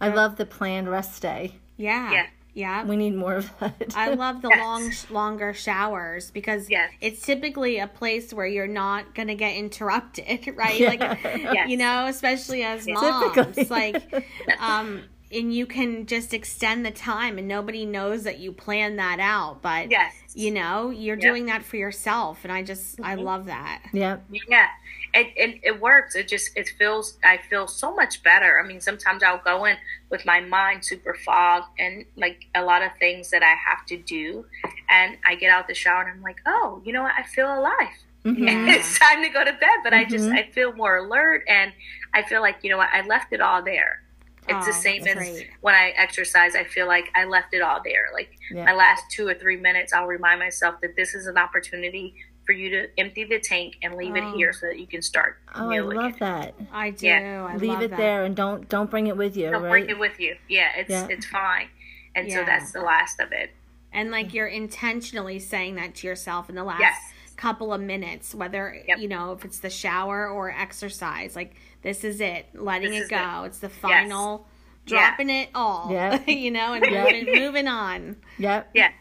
I 0.00 0.08
love 0.08 0.36
the 0.36 0.46
planned 0.46 0.90
rest 0.90 1.22
day. 1.22 1.54
Yeah. 1.76 2.12
Yeah. 2.12 2.26
Yeah. 2.54 2.84
We 2.84 2.96
need 2.96 3.14
more 3.14 3.36
of 3.36 3.50
that. 3.60 3.94
I 3.96 4.14
love 4.14 4.42
the 4.42 4.48
yes. 4.48 4.60
long 4.60 4.92
longer 5.10 5.52
showers 5.52 6.30
because 6.30 6.70
yes. 6.70 6.90
it's 7.00 7.24
typically 7.24 7.78
a 7.78 7.86
place 7.86 8.32
where 8.32 8.46
you're 8.46 8.66
not 8.66 9.14
going 9.14 9.28
to 9.28 9.34
get 9.34 9.56
interrupted, 9.56 10.52
right? 10.56 10.78
Yeah. 10.78 10.88
Like 10.88 11.00
yes. 11.00 11.68
you 11.68 11.76
know, 11.76 12.06
especially 12.06 12.62
as 12.62 12.86
moms. 12.86 13.34
Typically. 13.34 13.64
Like 13.64 14.26
um 14.60 15.04
and 15.34 15.54
you 15.54 15.66
can 15.66 16.06
just 16.06 16.32
extend 16.32 16.86
the 16.86 16.90
time 16.90 17.38
and 17.38 17.46
nobody 17.48 17.84
knows 17.84 18.22
that 18.24 18.38
you 18.38 18.52
plan 18.52 18.96
that 18.96 19.18
out 19.20 19.60
but 19.62 19.90
Yes. 19.90 20.14
you 20.34 20.50
know 20.50 20.90
you're 20.90 21.16
Yep. 21.16 21.22
doing 21.22 21.46
that 21.46 21.62
for 21.64 21.76
yourself 21.76 22.40
and 22.44 22.52
i 22.52 22.62
just 22.62 23.00
i 23.02 23.14
love 23.14 23.46
that 23.46 23.82
Yep. 23.92 24.24
Yeah, 24.48 24.68
it, 25.12 25.32
it 25.36 25.60
it 25.62 25.80
works. 25.80 26.16
It 26.16 26.26
just 26.28 26.56
it 26.56 26.68
feels 26.78 27.18
I 27.24 27.38
feel 27.48 27.68
so 27.68 27.94
much 27.94 28.22
better. 28.24 28.60
I 28.60 28.66
mean, 28.66 28.80
sometimes 28.80 29.22
I'll 29.22 29.38
go 29.44 29.64
in 29.64 29.76
with 30.10 30.26
my 30.26 30.40
mind 30.40 30.84
super 30.84 31.14
fogged 31.24 31.66
and 31.78 32.04
like 32.16 32.46
a 32.56 32.62
lot 32.64 32.82
of 32.82 32.90
things 32.98 33.30
that 33.30 33.42
I 33.44 33.54
have 33.68 33.86
to 33.86 33.96
do, 33.96 34.44
and 34.90 35.16
I 35.24 35.36
get 35.36 35.50
out 35.50 35.68
the 35.68 35.74
shower 35.74 36.02
and 36.02 36.10
I'm 36.10 36.20
like, 36.22 36.38
oh, 36.46 36.82
you 36.84 36.92
know 36.92 37.02
what? 37.02 37.12
I 37.16 37.22
feel 37.22 37.46
alive. 37.46 37.94
Mhm. 38.24 38.68
it's 38.74 38.98
time 38.98 39.22
to 39.22 39.28
go 39.28 39.44
to 39.44 39.52
bed. 39.52 39.78
But 39.84 39.92
I 39.94 40.04
just 40.04 40.24
Mhm. 40.28 40.34
I 40.34 40.50
feel 40.50 40.72
more 40.72 40.96
alert 40.96 41.44
and 41.46 41.72
I 42.12 42.22
feel 42.22 42.40
like 42.40 42.56
you 42.62 42.70
know 42.70 42.78
what? 42.78 42.88
I 42.92 43.02
left 43.02 43.32
it 43.32 43.40
all 43.40 43.62
there. 43.62 44.00
It's 44.48 44.66
the 44.66 44.72
Oh, 44.72 44.76
same 44.80 44.98
as 45.00 45.04
that's 45.04 45.16
great. 45.18 45.50
when 45.60 45.74
I 45.74 45.90
exercise. 45.96 46.54
I 46.54 46.64
feel 46.64 46.86
like 46.86 47.10
I 47.14 47.24
left 47.24 47.54
it 47.54 47.62
all 47.62 47.80
there. 47.82 48.08
Like 48.12 48.30
Yeah. 48.50 48.64
my 48.64 48.74
last 48.74 49.04
two 49.10 49.26
or 49.26 49.34
three 49.34 49.56
minutes, 49.56 49.92
I'll 49.92 50.06
remind 50.06 50.40
myself 50.40 50.80
that 50.82 50.96
this 50.96 51.14
is 51.14 51.26
an 51.26 51.38
opportunity 51.38 52.14
for 52.44 52.52
you 52.52 52.68
to 52.70 52.88
empty 52.98 53.24
the 53.24 53.40
tank 53.40 53.76
and 53.82 53.94
leave 53.94 54.12
Oh. 54.14 54.16
it 54.18 54.34
here 54.36 54.52
so 54.52 54.66
that 54.66 54.78
you 54.78 54.86
can 54.86 55.00
start 55.00 55.38
Oh, 55.54 55.70
I 55.70 55.76
new 55.76 55.84
love 55.94 56.16
again. 56.16 56.18
that. 56.20 56.54
i 56.72 56.90
do 56.90 57.06
Yeah. 57.06 57.46
I 57.48 57.56
Leave 57.56 57.70
love 57.70 57.82
it 57.82 57.90
that. 57.90 57.96
there 57.96 58.24
and 58.24 58.36
don't 58.36 58.68
don't 58.68 58.90
bring 58.90 59.06
it 59.06 59.16
with 59.16 59.34
you, 59.36 59.50
Don't 59.50 59.62
right? 59.62 59.70
bring 59.70 59.88
it 59.88 59.98
with 59.98 60.20
you. 60.20 60.36
Yeah, 60.48 60.70
it's 60.76 60.90
Yeah. 60.90 61.06
it's 61.08 61.24
fine. 61.26 61.68
And 62.14 62.28
Yeah. 62.28 62.34
so 62.40 62.44
that's 62.44 62.70
the 62.72 62.80
last 62.82 63.20
of 63.20 63.32
it. 63.32 63.50
and 63.96 64.10
like 64.10 64.34
you're 64.34 64.48
intentionally 64.48 65.38
saying 65.38 65.76
that 65.76 65.94
to 65.94 66.06
yourself 66.08 66.48
in 66.50 66.56
the 66.56 66.64
last 66.64 66.80
Yes. 66.80 67.13
Couple 67.36 67.72
of 67.72 67.80
minutes 67.80 68.34
whether 68.34 68.82
Yep. 68.88 68.98
you 68.98 69.08
know 69.08 69.32
if 69.32 69.44
it's 69.44 69.58
the 69.58 69.70
shower 69.70 70.28
or 70.28 70.50
exercise 70.50 71.34
like 71.36 71.54
this 71.82 72.04
is 72.04 72.20
it 72.20 72.46
letting 72.54 72.90
This 72.90 73.00
it 73.00 73.04
is 73.04 73.08
go 73.10 73.42
it's 73.44 73.58
the 73.58 73.68
final 73.68 74.46
Yeah. 74.86 75.08
dropping 75.08 75.30
it 75.30 75.48
all 75.54 75.88
Yeah. 75.92 76.22
you 76.30 76.50
know 76.50 76.72
and 76.74 76.84
Yeah. 76.86 77.04
moving, 77.04 77.26
moving 77.40 77.68
on 77.68 78.16
Yep. 78.38 78.70
Yes. 78.74 78.92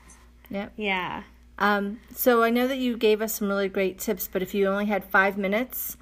Yep. 0.50 0.74
yeah 0.78 1.24
Um, 1.60 2.00
so 2.13 2.43
I 2.43 2.50
know 2.50 2.67
that 2.67 2.78
you 2.78 2.98
gave 2.98 3.22
us 3.22 3.36
some 3.36 3.48
really 3.48 3.69
great 3.69 4.00
tips, 4.00 4.28
but 4.32 4.41
if 4.41 4.54
you 4.56 4.67
only 4.67 4.88
had 4.88 5.06
five 5.06 5.38
minutes 5.38 5.98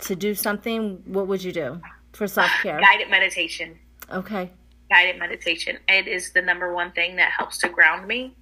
to 0.00 0.16
do 0.16 0.34
something, 0.34 1.02
what 1.06 1.26
would 1.28 1.44
you 1.44 1.52
do 1.52 1.80
for 2.12 2.26
self 2.26 2.50
care? 2.62 2.80
Guided 2.80 3.10
meditation. 3.10 3.78
Okay. 4.10 4.50
Guided 4.90 5.18
meditation. 5.18 5.78
It 5.88 6.08
is 6.08 6.32
the 6.32 6.40
number 6.42 6.72
one 6.74 6.90
thing 6.92 7.16
that 7.16 7.32
helps 7.32 7.58
to 7.58 7.68
ground 7.68 8.08
me 8.08 8.34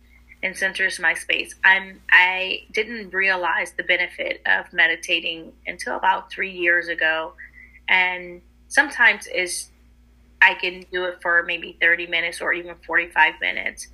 and 0.44 0.54
centers 0.56 1.00
my 1.00 1.14
space. 1.14 1.54
I'm 1.64 2.02
I 2.10 2.64
didn't 2.70 3.14
realize 3.14 3.72
the 3.72 3.82
benefit 3.82 4.42
of 4.46 4.70
meditating 4.72 5.52
until 5.66 5.96
about 5.96 6.30
three 6.30 6.52
years 6.52 6.88
ago. 6.88 7.32
And 7.88 8.42
sometimes 8.68 9.26
is 9.26 9.70
I 10.42 10.54
can 10.54 10.84
do 10.92 11.06
it 11.06 11.22
for 11.22 11.42
maybe 11.44 11.78
30 11.80 12.06
minutes 12.08 12.42
or 12.42 12.52
even 12.52 12.76
45 12.86 13.34
minutes. 13.40 13.88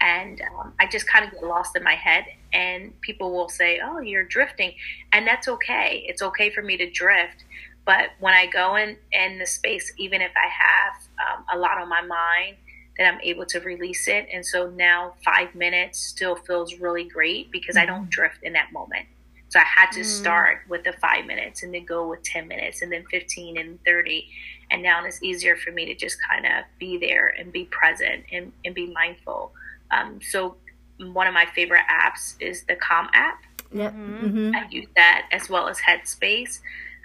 And 0.00 0.40
um, 0.58 0.72
I 0.80 0.86
just 0.86 1.06
kind 1.06 1.26
of 1.26 1.32
get 1.32 1.44
lost 1.44 1.76
in 1.76 1.84
my 1.84 1.94
head. 1.94 2.24
And 2.54 2.98
people 3.02 3.30
will 3.30 3.50
say, 3.50 3.78
Oh, 3.84 4.00
you're 4.00 4.24
drifting. 4.24 4.72
And 5.12 5.26
that's 5.26 5.46
okay. 5.46 6.04
It's 6.08 6.22
okay 6.22 6.48
for 6.50 6.62
me 6.62 6.78
to 6.78 6.90
drift. 6.90 7.44
But 7.84 8.10
when 8.18 8.32
I 8.32 8.46
go 8.46 8.76
in, 8.76 8.96
in 9.12 9.38
the 9.38 9.46
space, 9.46 9.92
even 9.98 10.22
if 10.22 10.30
I 10.36 10.48
have 10.48 11.38
um, 11.38 11.44
a 11.52 11.58
lot 11.58 11.78
on 11.78 11.88
my 11.88 12.00
mind, 12.00 12.56
then 12.96 13.14
I'm 13.14 13.20
able 13.22 13.46
to 13.46 13.60
release 13.60 14.08
it. 14.08 14.28
And 14.32 14.44
so 14.44 14.68
now 14.70 15.14
five 15.24 15.54
minutes 15.54 15.98
still 15.98 16.36
feels 16.36 16.78
really 16.78 17.04
great 17.04 17.50
because 17.50 17.76
I 17.76 17.86
don't 17.86 18.10
drift 18.10 18.42
in 18.42 18.52
that 18.52 18.72
moment. 18.72 19.06
So 19.48 19.58
I 19.60 19.64
had 19.64 19.90
to 19.92 20.04
start 20.04 20.60
with 20.66 20.84
the 20.84 20.94
five 20.94 21.26
minutes 21.26 21.62
and 21.62 21.74
then 21.74 21.84
go 21.84 22.08
with 22.08 22.22
10 22.22 22.48
minutes 22.48 22.80
and 22.80 22.90
then 22.90 23.04
15 23.10 23.58
and 23.58 23.78
30. 23.84 24.26
And 24.70 24.82
now 24.82 25.04
it's 25.04 25.22
easier 25.22 25.56
for 25.56 25.70
me 25.72 25.84
to 25.84 25.94
just 25.94 26.16
kind 26.26 26.46
of 26.46 26.64
be 26.78 26.96
there 26.96 27.28
and 27.38 27.52
be 27.52 27.66
present 27.66 28.24
and, 28.32 28.52
and 28.64 28.74
be 28.74 28.86
mindful. 28.86 29.52
Um, 29.90 30.20
so 30.22 30.56
one 30.98 31.26
of 31.26 31.34
my 31.34 31.46
favorite 31.54 31.82
apps 31.90 32.34
is 32.40 32.64
the 32.64 32.76
Calm 32.76 33.08
app. 33.12 33.42
Yep. 33.74 33.92
Mm-hmm. 33.92 34.54
I 34.54 34.66
use 34.70 34.86
that 34.96 35.28
as 35.32 35.50
well 35.50 35.68
as 35.68 35.78
Headspace. 35.80 36.60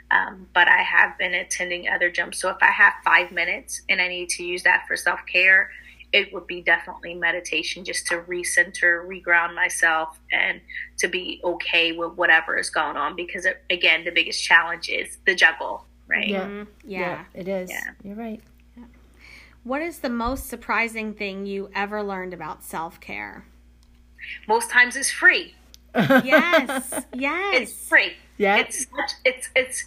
Um, 0.09 0.47
but 0.53 0.67
I 0.69 0.83
have 0.83 1.17
been 1.17 1.33
attending 1.33 1.89
other 1.89 2.09
gyms. 2.09 2.35
So 2.35 2.49
if 2.49 2.57
I 2.61 2.71
have 2.71 2.93
five 3.03 3.31
minutes 3.31 3.81
and 3.89 3.99
I 4.01 4.07
need 4.07 4.29
to 4.29 4.43
use 4.43 4.63
that 4.63 4.85
for 4.87 4.95
self 4.95 5.19
care, 5.31 5.69
it 6.13 6.31
would 6.33 6.47
be 6.47 6.61
definitely 6.61 7.13
meditation 7.13 7.83
just 7.83 8.07
to 8.07 8.19
recenter, 8.21 9.05
reground 9.05 9.53
myself, 9.53 10.17
and 10.31 10.61
to 10.99 11.09
be 11.09 11.41
okay 11.43 11.91
with 11.91 12.13
whatever 12.13 12.57
is 12.57 12.69
going 12.69 12.95
on. 12.95 13.15
Because, 13.17 13.45
it, 13.45 13.61
again, 13.69 14.05
the 14.05 14.11
biggest 14.11 14.41
challenge 14.41 14.87
is 14.87 15.17
the 15.25 15.35
juggle, 15.35 15.85
right? 16.07 16.29
Yeah. 16.29 16.45
Mhm. 16.45 16.67
yeah 16.85 17.25
it 17.33 17.47
is. 17.49 17.69
Yeah. 17.69 17.91
You're 18.03 18.15
right. 18.15 18.41
what 19.63 19.81
is 19.81 19.99
the 19.99 20.09
most 20.09 20.47
surprising 20.47 21.13
thing 21.13 21.45
you 21.45 21.69
ever 21.75 22.01
learned 22.01 22.33
about 22.33 22.63
self-care 22.63 23.43
Most 24.47 24.69
times 24.69 24.95
it's 24.95 25.11
free. 25.11 25.55
yes 25.93 26.93
yes 27.13 27.61
It's 27.61 27.87
free. 27.89 28.13
Yeah. 28.37 28.57
it's 28.57 28.83
such, 28.83 29.11
it's 29.25 29.49
it's 29.55 29.83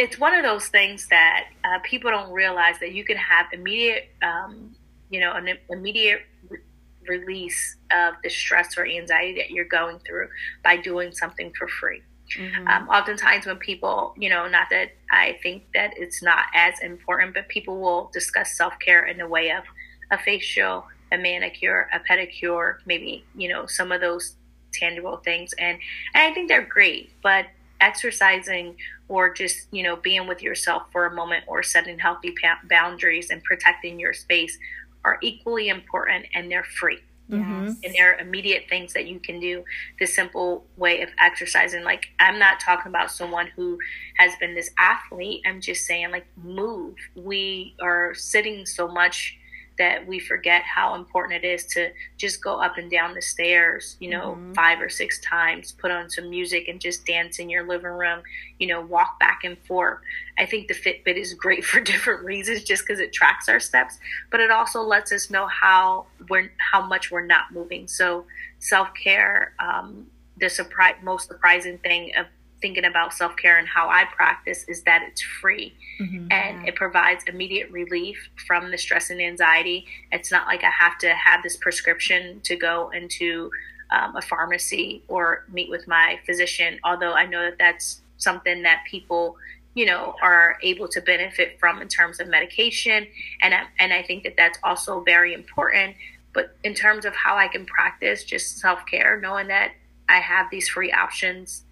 it's 0.00 0.18
one 0.18 0.34
of 0.34 0.42
those 0.42 0.68
things 0.68 1.06
that 1.08 1.48
uh, 1.64 1.78
people 1.84 2.10
don't 2.10 2.32
realize 2.32 2.76
that 2.80 2.92
you 2.92 3.04
can 3.04 3.18
have 3.18 3.46
immediate 3.52 4.04
um, 4.22 4.74
you 5.10 5.20
know 5.20 5.32
an 5.34 5.46
immediate 5.68 6.22
re- 6.48 6.58
release 7.06 7.76
of 7.92 8.14
the 8.24 8.30
stress 8.30 8.78
or 8.78 8.86
anxiety 8.86 9.34
that 9.40 9.50
you're 9.50 9.72
going 9.80 9.98
through 10.06 10.28
by 10.64 10.76
doing 10.76 11.12
something 11.12 11.52
for 11.58 11.68
free 11.68 12.02
Mhm. 12.38 12.68
um, 12.68 12.88
oftentimes 12.88 13.44
when 13.46 13.56
people 13.56 14.14
you 14.16 14.30
know 14.30 14.46
not 14.46 14.68
that 14.70 14.88
i 15.10 15.36
think 15.42 15.64
that 15.74 15.90
it's 15.96 16.22
not 16.22 16.44
as 16.54 16.74
important 16.80 17.34
but 17.34 17.48
people 17.48 17.80
will 17.80 18.08
discuss 18.12 18.56
self-care 18.56 19.04
in 19.06 19.16
the 19.18 19.26
way 19.26 19.50
of 19.50 19.64
a 20.12 20.18
facial 20.18 20.86
a 21.10 21.18
manicure 21.18 21.90
a 21.92 21.98
pedicure 22.08 22.76
maybe 22.86 23.24
you 23.34 23.48
know 23.48 23.66
some 23.66 23.90
of 23.90 24.00
those 24.00 24.36
tangible 24.72 25.16
things 25.24 25.52
and, 25.54 25.76
and 26.14 26.30
i 26.30 26.32
think 26.32 26.46
they're 26.48 26.62
great 26.78 27.10
but 27.20 27.46
exercising 27.80 28.76
or 29.08 29.32
just 29.32 29.66
you 29.72 29.82
know 29.82 29.96
being 29.96 30.26
with 30.26 30.42
yourself 30.42 30.84
for 30.92 31.06
a 31.06 31.14
moment 31.14 31.44
or 31.46 31.62
setting 31.62 31.98
healthy 31.98 32.32
pa- 32.40 32.60
boundaries 32.68 33.30
and 33.30 33.42
protecting 33.44 33.98
your 33.98 34.12
space 34.12 34.58
are 35.04 35.18
equally 35.22 35.68
important 35.68 36.26
and 36.34 36.50
they're 36.50 36.64
free. 36.64 37.00
Mm-hmm. 37.30 37.66
Yes. 37.66 37.76
And 37.84 37.94
there 37.94 38.12
are 38.12 38.18
immediate 38.18 38.64
things 38.68 38.92
that 38.92 39.06
you 39.06 39.20
can 39.20 39.38
do. 39.38 39.64
The 39.98 40.06
simple 40.06 40.64
way 40.76 41.00
of 41.02 41.10
exercising 41.20 41.84
like 41.84 42.08
i'm 42.18 42.38
not 42.38 42.58
talking 42.60 42.88
about 42.88 43.10
someone 43.10 43.46
who 43.54 43.78
has 44.18 44.32
been 44.36 44.54
this 44.54 44.70
athlete. 44.78 45.42
I'm 45.46 45.60
just 45.60 45.86
saying 45.86 46.10
like 46.10 46.26
move. 46.36 46.96
We 47.14 47.74
are 47.80 48.14
sitting 48.14 48.66
so 48.66 48.88
much 48.88 49.36
that 49.80 50.06
we 50.06 50.18
forget 50.20 50.62
how 50.62 50.94
important 50.94 51.42
it 51.42 51.46
is 51.46 51.64
to 51.64 51.90
just 52.16 52.42
go 52.44 52.60
up 52.60 52.76
and 52.78 52.90
down 52.90 53.14
the 53.14 53.22
stairs 53.22 53.96
you 53.98 54.10
know 54.10 54.36
Mhm. 54.38 54.54
five 54.54 54.80
or 54.80 54.88
six 54.90 55.18
times 55.20 55.72
put 55.72 55.90
on 55.90 56.08
some 56.10 56.28
music 56.30 56.68
and 56.68 56.80
just 56.80 57.04
dance 57.06 57.38
in 57.38 57.48
your 57.48 57.64
living 57.66 57.90
room 57.90 58.22
you 58.58 58.66
know 58.68 58.80
walk 58.82 59.18
back 59.18 59.40
and 59.42 59.56
forth 59.66 59.98
i 60.38 60.44
think 60.44 60.68
the 60.68 60.74
fitbit 60.74 61.16
is 61.16 61.32
great 61.34 61.64
for 61.70 61.80
different 61.80 62.22
reasons 62.24 62.62
just 62.62 62.82
because 62.86 63.00
it 63.00 63.12
tracks 63.12 63.48
our 63.48 63.58
steps 63.58 63.98
but 64.30 64.38
it 64.40 64.50
also 64.50 64.82
lets 64.82 65.10
us 65.12 65.30
know 65.30 65.46
how 65.46 66.06
we're 66.28 66.52
how 66.70 66.82
much 66.86 67.10
we're 67.10 67.24
not 67.24 67.52
moving. 67.52 67.88
So 67.88 68.26
self 68.58 68.88
care, 68.94 69.54
um, 69.58 70.06
the 70.36 70.48
surprise, 70.48 70.96
most 71.02 71.28
surprising 71.28 71.78
thing 71.78 72.12
of 72.16 72.26
thinking 72.60 72.84
about 72.84 73.12
self 73.12 73.36
care 73.36 73.58
and 73.58 73.66
how 73.68 73.88
I 73.88 74.04
practice 74.04 74.64
is 74.68 74.82
that 74.82 75.02
it's 75.02 75.22
free 75.22 75.74
Mhm. 75.98 76.32
and 76.32 76.68
it 76.68 76.74
provides 76.76 77.24
immediate 77.24 77.70
relief 77.70 78.28
from 78.46 78.70
the 78.70 78.78
stress 78.78 79.10
and 79.10 79.20
anxiety. 79.20 79.86
It's 80.12 80.30
not 80.30 80.46
like 80.46 80.62
I 80.64 80.70
have 80.70 80.98
to 80.98 81.14
have 81.14 81.42
this 81.42 81.56
prescription 81.56 82.40
to 82.42 82.56
go 82.56 82.90
into 82.90 83.50
um, 83.92 84.14
a 84.14 84.22
pharmacy 84.22 85.02
or 85.08 85.44
meet 85.48 85.68
with 85.68 85.88
my 85.88 86.20
physician. 86.24 86.78
Although 86.84 87.12
I 87.12 87.26
know 87.26 87.42
that 87.42 87.58
that's 87.58 88.02
something 88.18 88.62
that 88.62 88.84
people 88.88 89.36
you 89.74 89.86
know 89.86 90.14
are 90.22 90.58
able 90.62 90.88
to 90.88 91.00
benefit 91.00 91.58
from 91.58 91.80
in 91.80 91.88
terms 91.88 92.18
of 92.20 92.28
medication 92.28 93.06
and 93.40 93.54
I, 93.54 93.66
and 93.78 93.92
I 93.92 94.02
think 94.02 94.24
that 94.24 94.36
that's 94.36 94.58
also 94.64 95.00
very 95.00 95.32
important 95.32 95.96
but 96.32 96.56
in 96.64 96.74
terms 96.74 97.04
of 97.04 97.14
how 97.14 97.36
I 97.36 97.46
can 97.48 97.66
practice 97.66 98.24
just 98.24 98.58
self-care 98.58 99.20
knowing 99.20 99.46
that 99.46 99.72
I 100.08 100.18
have 100.18 100.50
these 100.50 100.68
free 100.68 100.90
options 100.92 101.62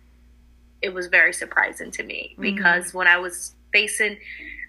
it 0.82 0.94
was 0.94 1.06
very 1.08 1.32
surprising 1.32 1.90
to 1.92 2.02
me 2.02 2.34
because 2.38 2.94
when 2.94 3.06
I 3.06 3.18
was 3.18 3.54
facing 3.72 4.18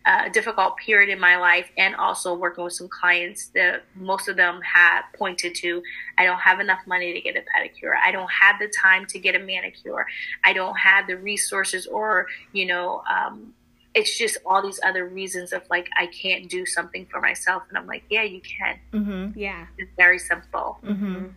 a 0.05 0.29
difficult 0.29 0.77
period 0.77 1.09
in 1.09 1.19
my 1.19 1.37
life 1.37 1.69
and 1.77 1.95
also 1.95 2.33
working 2.33 2.63
with 2.63 2.73
some 2.73 2.87
clients 2.87 3.47
that 3.47 3.83
most 3.95 4.27
of 4.27 4.35
them 4.37 4.59
had 4.61 5.01
pointed 5.13 5.53
to 5.53 5.83
I 6.17 6.25
don't 6.25 6.39
have 6.39 6.59
enough 6.59 6.79
money 6.87 7.13
to 7.13 7.21
get 7.21 7.35
a 7.35 7.41
pedicure. 7.41 7.93
I 8.03 8.11
don't 8.11 8.29
have 8.31 8.59
the 8.59 8.71
time 8.81 9.05
to 9.07 9.19
get 9.19 9.35
a 9.35 9.39
manicure. 9.39 10.07
I 10.43 10.53
don't 10.53 10.77
have 10.77 11.07
the 11.07 11.17
resources 11.17 11.85
or, 11.85 12.27
you 12.53 12.65
know, 12.65 13.03
um, 13.09 13.53
it's 13.93 14.17
just 14.17 14.37
all 14.45 14.61
these 14.61 14.79
other 14.83 15.05
reasons 15.05 15.51
of 15.51 15.63
like 15.69 15.89
I 15.97 16.07
can't 16.07 16.49
do 16.49 16.65
something 16.65 17.05
for 17.07 17.19
myself 17.19 17.63
and 17.69 17.77
I'm 17.77 17.87
like, 17.87 18.03
yeah, 18.09 18.23
you 18.23 18.41
can. 18.41 18.79
Mm-hmm. 18.93 19.39
yeah 19.39 19.67
It's 19.77 19.91
very 19.97 20.19
simple. 20.19 20.79
Mm-hmm. 20.83 21.27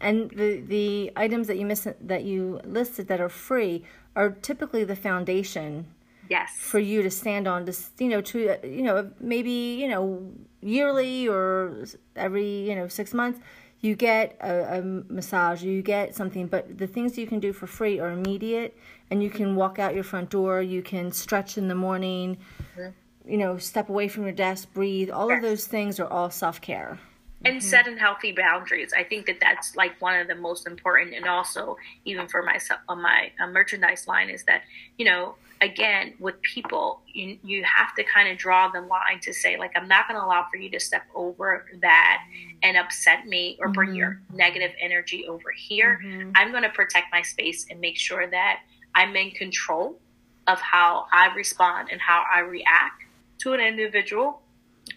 And 0.00 0.30
the 0.30 0.60
the 0.60 1.12
items 1.16 1.46
that 1.46 1.58
you 1.58 1.66
miss 1.66 1.86
that 2.00 2.24
you 2.24 2.60
listed 2.64 3.08
that 3.08 3.20
are 3.20 3.28
free 3.28 3.84
are 4.16 4.30
typically 4.30 4.84
the 4.84 4.96
foundation 4.96 5.86
Yes. 6.30 6.52
for 6.56 6.78
you 6.78 7.02
to 7.02 7.10
stand 7.10 7.48
on 7.48 7.66
to 7.66 7.76
you 7.98 8.08
know 8.08 8.20
to 8.20 8.50
uh, 8.50 8.64
you 8.64 8.82
know 8.82 9.10
maybe 9.18 9.50
you 9.50 9.88
know 9.88 10.30
yearly 10.62 11.26
or 11.26 11.84
every 12.14 12.68
you 12.68 12.76
know 12.76 12.86
six 12.86 13.12
months 13.12 13.40
you 13.80 13.96
get 13.96 14.36
a, 14.40 14.78
a, 14.78 14.82
massage 15.12 15.64
you 15.64 15.82
get 15.82 16.14
something 16.14 16.46
but 16.46 16.78
the 16.78 16.86
things 16.86 17.18
you 17.18 17.26
can 17.26 17.40
do 17.40 17.52
for 17.52 17.66
free 17.66 17.98
are 17.98 18.12
immediate 18.12 18.78
and 19.10 19.24
you 19.24 19.28
can 19.28 19.56
walk 19.56 19.80
out 19.80 19.92
your 19.92 20.04
front 20.04 20.30
door 20.30 20.62
you 20.62 20.82
can 20.82 21.10
stretch 21.10 21.58
in 21.58 21.66
the 21.66 21.74
morning 21.74 22.38
mm-hmm. 22.76 22.90
you 23.28 23.36
know 23.36 23.58
step 23.58 23.88
away 23.88 24.06
from 24.06 24.22
your 24.22 24.32
desk 24.32 24.72
breathe 24.72 25.10
all 25.10 25.30
yes. 25.30 25.38
of 25.38 25.42
those 25.42 25.66
things 25.66 25.98
are 25.98 26.06
all 26.06 26.30
self-care 26.30 26.96
and 27.44 27.56
mm-hmm. 27.56 27.66
setting 27.66 27.96
healthy 27.96 28.32
boundaries. 28.32 28.92
I 28.96 29.04
think 29.04 29.26
that 29.26 29.38
that's 29.40 29.76
like 29.76 30.00
one 30.00 30.18
of 30.18 30.28
the 30.28 30.34
most 30.34 30.66
important, 30.66 31.14
and 31.14 31.26
also 31.26 31.76
even 32.04 32.28
for 32.28 32.42
myself 32.42 32.80
on 32.88 33.02
my 33.02 33.32
uh, 33.40 33.46
merchandise 33.46 34.06
line 34.06 34.30
is 34.30 34.44
that 34.44 34.62
you 34.98 35.06
know 35.06 35.34
again 35.62 36.14
with 36.18 36.40
people 36.40 37.00
you 37.06 37.38
you 37.44 37.62
have 37.64 37.94
to 37.94 38.02
kind 38.04 38.28
of 38.28 38.38
draw 38.38 38.68
the 38.68 38.80
line 38.80 39.20
to 39.20 39.32
say 39.32 39.58
like 39.58 39.72
I'm 39.76 39.88
not 39.88 40.08
going 40.08 40.18
to 40.18 40.24
allow 40.24 40.46
for 40.50 40.56
you 40.56 40.70
to 40.70 40.80
step 40.80 41.02
over 41.14 41.66
that 41.80 42.22
and 42.62 42.76
upset 42.76 43.26
me 43.26 43.56
or 43.60 43.68
bring 43.68 43.90
mm-hmm. 43.90 43.96
your 43.96 44.20
negative 44.32 44.72
energy 44.80 45.26
over 45.26 45.50
here. 45.50 46.00
Mm-hmm. 46.04 46.32
I'm 46.34 46.50
going 46.50 46.62
to 46.62 46.70
protect 46.70 47.06
my 47.12 47.22
space 47.22 47.66
and 47.70 47.80
make 47.80 47.96
sure 47.96 48.26
that 48.28 48.60
I'm 48.94 49.14
in 49.16 49.30
control 49.30 49.98
of 50.46 50.60
how 50.60 51.06
I 51.12 51.32
respond 51.34 51.88
and 51.92 52.00
how 52.00 52.24
I 52.32 52.40
react 52.40 53.04
to 53.40 53.52
an 53.52 53.60
individual 53.60 54.42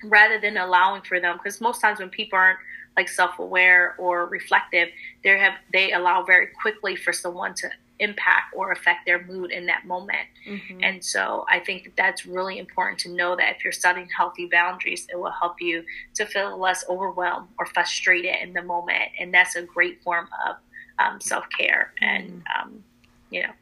rather 0.03 0.39
than 0.39 0.57
allowing 0.57 1.01
for 1.01 1.19
them 1.19 1.37
because 1.37 1.61
most 1.61 1.81
times 1.81 1.99
when 1.99 2.09
people 2.09 2.37
aren't 2.37 2.59
like 2.97 3.09
self-aware 3.09 3.95
or 3.97 4.27
reflective 4.27 4.89
they 5.23 5.37
have 5.37 5.53
they 5.71 5.93
allow 5.93 6.23
very 6.23 6.47
quickly 6.61 6.95
for 6.95 7.13
someone 7.13 7.53
to 7.53 7.69
impact 7.99 8.53
or 8.55 8.71
affect 8.71 9.05
their 9.05 9.23
mood 9.25 9.51
in 9.51 9.65
that 9.65 9.85
moment 9.85 10.27
mm-hmm. 10.47 10.79
and 10.83 11.03
so 11.03 11.45
i 11.49 11.59
think 11.59 11.83
that 11.83 11.95
that's 11.95 12.25
really 12.25 12.57
important 12.59 12.99
to 12.99 13.09
know 13.09 13.35
that 13.35 13.55
if 13.55 13.63
you're 13.63 13.71
setting 13.71 14.07
healthy 14.15 14.47
boundaries 14.51 15.07
it 15.11 15.15
will 15.15 15.31
help 15.31 15.61
you 15.61 15.83
to 16.13 16.25
feel 16.25 16.57
less 16.59 16.83
overwhelmed 16.89 17.47
or 17.59 17.65
frustrated 17.67 18.35
in 18.41 18.51
the 18.53 18.61
moment 18.61 19.03
and 19.19 19.33
that's 19.33 19.55
a 19.55 19.61
great 19.61 20.01
form 20.03 20.27
of 20.47 20.55
um, 20.99 21.19
self-care 21.21 21.93
and 22.01 22.29
mm-hmm. 22.29 22.61
um, 22.61 22.83
you 23.29 23.41
know 23.43 23.53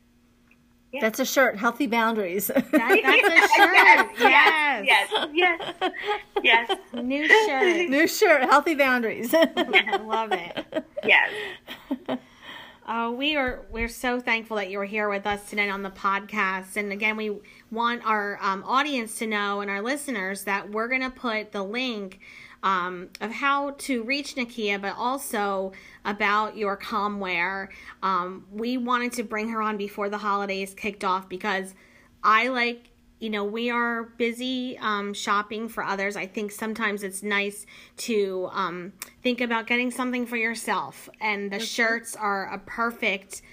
yeah. 0.92 1.02
That's 1.02 1.20
a 1.20 1.26
shirt. 1.26 1.58
Healthy 1.58 1.88
boundaries. 1.88 2.48
That, 2.48 2.70
that's 2.72 3.28
a 3.28 3.56
shirt. 3.56 4.08
yes. 4.20 4.86
Yes. 4.86 5.30
Yes. 5.34 5.92
Yes. 6.44 6.78
New 6.94 7.28
shirt. 7.28 7.90
New 7.90 8.08
shirt. 8.08 8.44
Healthy 8.44 8.76
boundaries. 8.76 9.34
I 9.34 9.98
love 10.04 10.32
it. 10.34 10.86
Yes. 11.06 11.30
Uh, 12.86 13.10
we 13.16 13.38
are 13.38 13.62
we're 13.72 13.88
so 13.88 14.20
thankful 14.20 14.58
that 14.58 14.70
you're 14.70 14.84
here 14.84 15.08
with 15.08 15.26
us 15.26 15.50
tonight 15.50 15.70
on 15.70 15.82
the 15.82 15.92
podcast. 15.92 16.76
And 16.76 16.92
again, 16.92 17.16
we 17.16 17.40
want 17.72 18.06
our 18.06 18.38
um, 18.42 18.64
audience 18.66 19.18
to 19.20 19.28
know 19.28 19.62
and 19.62 19.72
our 19.72 19.82
listeners 19.82 20.44
that 20.44 20.72
we're 20.72 20.90
going 20.90 21.02
to 21.02 21.10
put 21.10 21.54
the 21.54 21.64
link 21.64 22.20
um, 22.64 23.10
of 23.20 23.32
how 23.32 23.72
to 23.72 24.04
reach 24.04 24.36
Nakia, 24.36 24.82
but 24.82 24.96
also 24.98 25.72
about 26.06 26.58
your 26.58 26.78
calmwear. 26.78 27.70
Um, 28.04 28.46
we 28.52 28.78
wanted 28.78 29.14
to 29.14 29.24
bring 29.24 29.50
her 29.50 29.62
on 29.62 29.78
before 29.78 30.10
the 30.10 30.20
holidays 30.20 30.74
kicked 30.74 31.04
off 31.04 31.28
because 31.28 31.74
I 32.24 32.50
like 32.50 32.92
you 33.22 33.30
know 33.30 33.44
we 33.44 33.70
are 33.70 34.04
busy 34.18 34.78
um, 34.80 35.14
shopping 35.14 35.70
for 35.70 35.84
others 35.84 36.16
i 36.16 36.26
think 36.26 36.52
sometimes 36.52 37.04
it's 37.04 37.22
nice 37.22 37.66
to 37.96 38.50
um, 38.52 38.92
think 39.22 39.40
about 39.40 39.68
getting 39.68 39.92
something 39.92 40.26
for 40.26 40.38
yourself 40.38 41.08
and 41.22 41.52
the 41.52 41.60
shirts 41.60 42.16
are 42.16 42.52
a 42.52 42.58
perfect 42.58 43.44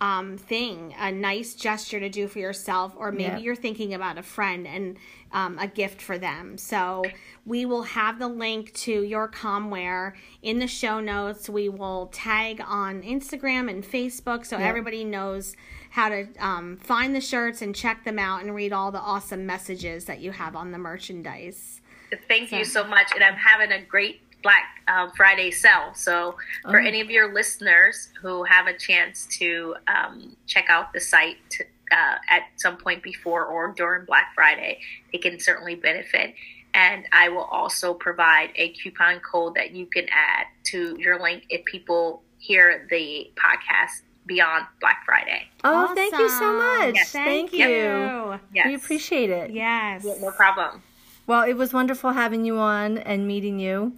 um, 0.00 0.36
thing, 0.36 0.94
a 0.98 1.10
nice 1.10 1.54
gesture 1.54 1.98
to 2.00 2.08
do 2.08 2.28
for 2.28 2.38
yourself, 2.38 2.94
or 2.96 3.10
maybe 3.10 3.22
yeah. 3.22 3.38
you're 3.38 3.56
thinking 3.56 3.94
about 3.94 4.18
a 4.18 4.22
friend 4.22 4.66
and 4.66 4.98
um, 5.32 5.58
a 5.58 5.66
gift 5.66 6.02
for 6.02 6.18
them. 6.18 6.58
So 6.58 7.02
we 7.44 7.64
will 7.64 7.82
have 7.82 8.18
the 8.18 8.28
link 8.28 8.72
to 8.74 9.02
your 9.02 9.28
calmwear 9.28 10.12
in 10.42 10.58
the 10.58 10.66
show 10.66 11.00
notes. 11.00 11.48
We 11.48 11.68
will 11.68 12.08
tag 12.12 12.62
on 12.66 13.02
Instagram 13.02 13.70
and 13.70 13.82
Facebook 13.82 14.44
so 14.44 14.58
yeah. 14.58 14.66
everybody 14.66 15.02
knows 15.04 15.56
how 15.90 16.10
to 16.10 16.26
um, 16.38 16.76
find 16.76 17.14
the 17.14 17.20
shirts 17.20 17.62
and 17.62 17.74
check 17.74 18.04
them 18.04 18.18
out 18.18 18.42
and 18.42 18.54
read 18.54 18.72
all 18.72 18.92
the 18.92 19.00
awesome 19.00 19.46
messages 19.46 20.04
that 20.04 20.20
you 20.20 20.30
have 20.30 20.54
on 20.54 20.72
the 20.72 20.78
merchandise. 20.78 21.80
Thank 22.28 22.50
so. 22.50 22.58
you 22.58 22.64
so 22.64 22.84
much. 22.84 23.12
And 23.14 23.24
I'm 23.24 23.34
having 23.34 23.72
a 23.72 23.82
great 23.82 24.25
Black 24.46 24.80
um, 24.86 25.10
Friday 25.16 25.50
sale. 25.50 25.90
So, 25.94 26.36
for 26.62 26.80
oh. 26.80 26.86
any 26.86 27.00
of 27.00 27.10
your 27.10 27.34
listeners 27.34 28.10
who 28.22 28.44
have 28.44 28.68
a 28.68 28.78
chance 28.78 29.26
to 29.38 29.74
um, 29.88 30.36
check 30.46 30.66
out 30.68 30.92
the 30.92 31.00
site 31.00 31.38
to, 31.50 31.64
uh, 31.90 32.14
at 32.28 32.42
some 32.54 32.76
point 32.76 33.02
before 33.02 33.44
or 33.44 33.74
during 33.76 34.06
Black 34.06 34.30
Friday, 34.36 34.78
they 35.10 35.18
can 35.18 35.40
certainly 35.40 35.74
benefit. 35.74 36.32
And 36.74 37.06
I 37.10 37.28
will 37.28 37.42
also 37.42 37.92
provide 37.92 38.50
a 38.54 38.68
coupon 38.68 39.18
code 39.18 39.56
that 39.56 39.72
you 39.72 39.86
can 39.86 40.06
add 40.12 40.46
to 40.66 40.96
your 40.96 41.20
link 41.20 41.42
if 41.48 41.64
people 41.64 42.22
hear 42.38 42.86
the 42.88 43.28
podcast 43.34 44.02
beyond 44.26 44.66
Black 44.80 45.02
Friday. 45.04 45.42
Oh, 45.64 45.74
awesome. 45.74 45.96
thank 45.96 46.16
you 46.16 46.28
so 46.28 46.52
much. 46.52 46.94
Yes. 46.94 47.10
Thank, 47.10 47.50
thank 47.50 47.52
you. 47.52 47.68
you. 47.68 48.40
Yes. 48.54 48.66
We 48.68 48.74
appreciate 48.76 49.30
it. 49.30 49.50
Yes. 49.50 50.04
Yeah, 50.04 50.14
no 50.20 50.30
problem. 50.30 50.84
Well, 51.26 51.42
it 51.42 51.54
was 51.54 51.72
wonderful 51.72 52.12
having 52.12 52.44
you 52.44 52.58
on 52.58 52.98
and 52.98 53.26
meeting 53.26 53.58
you. 53.58 53.94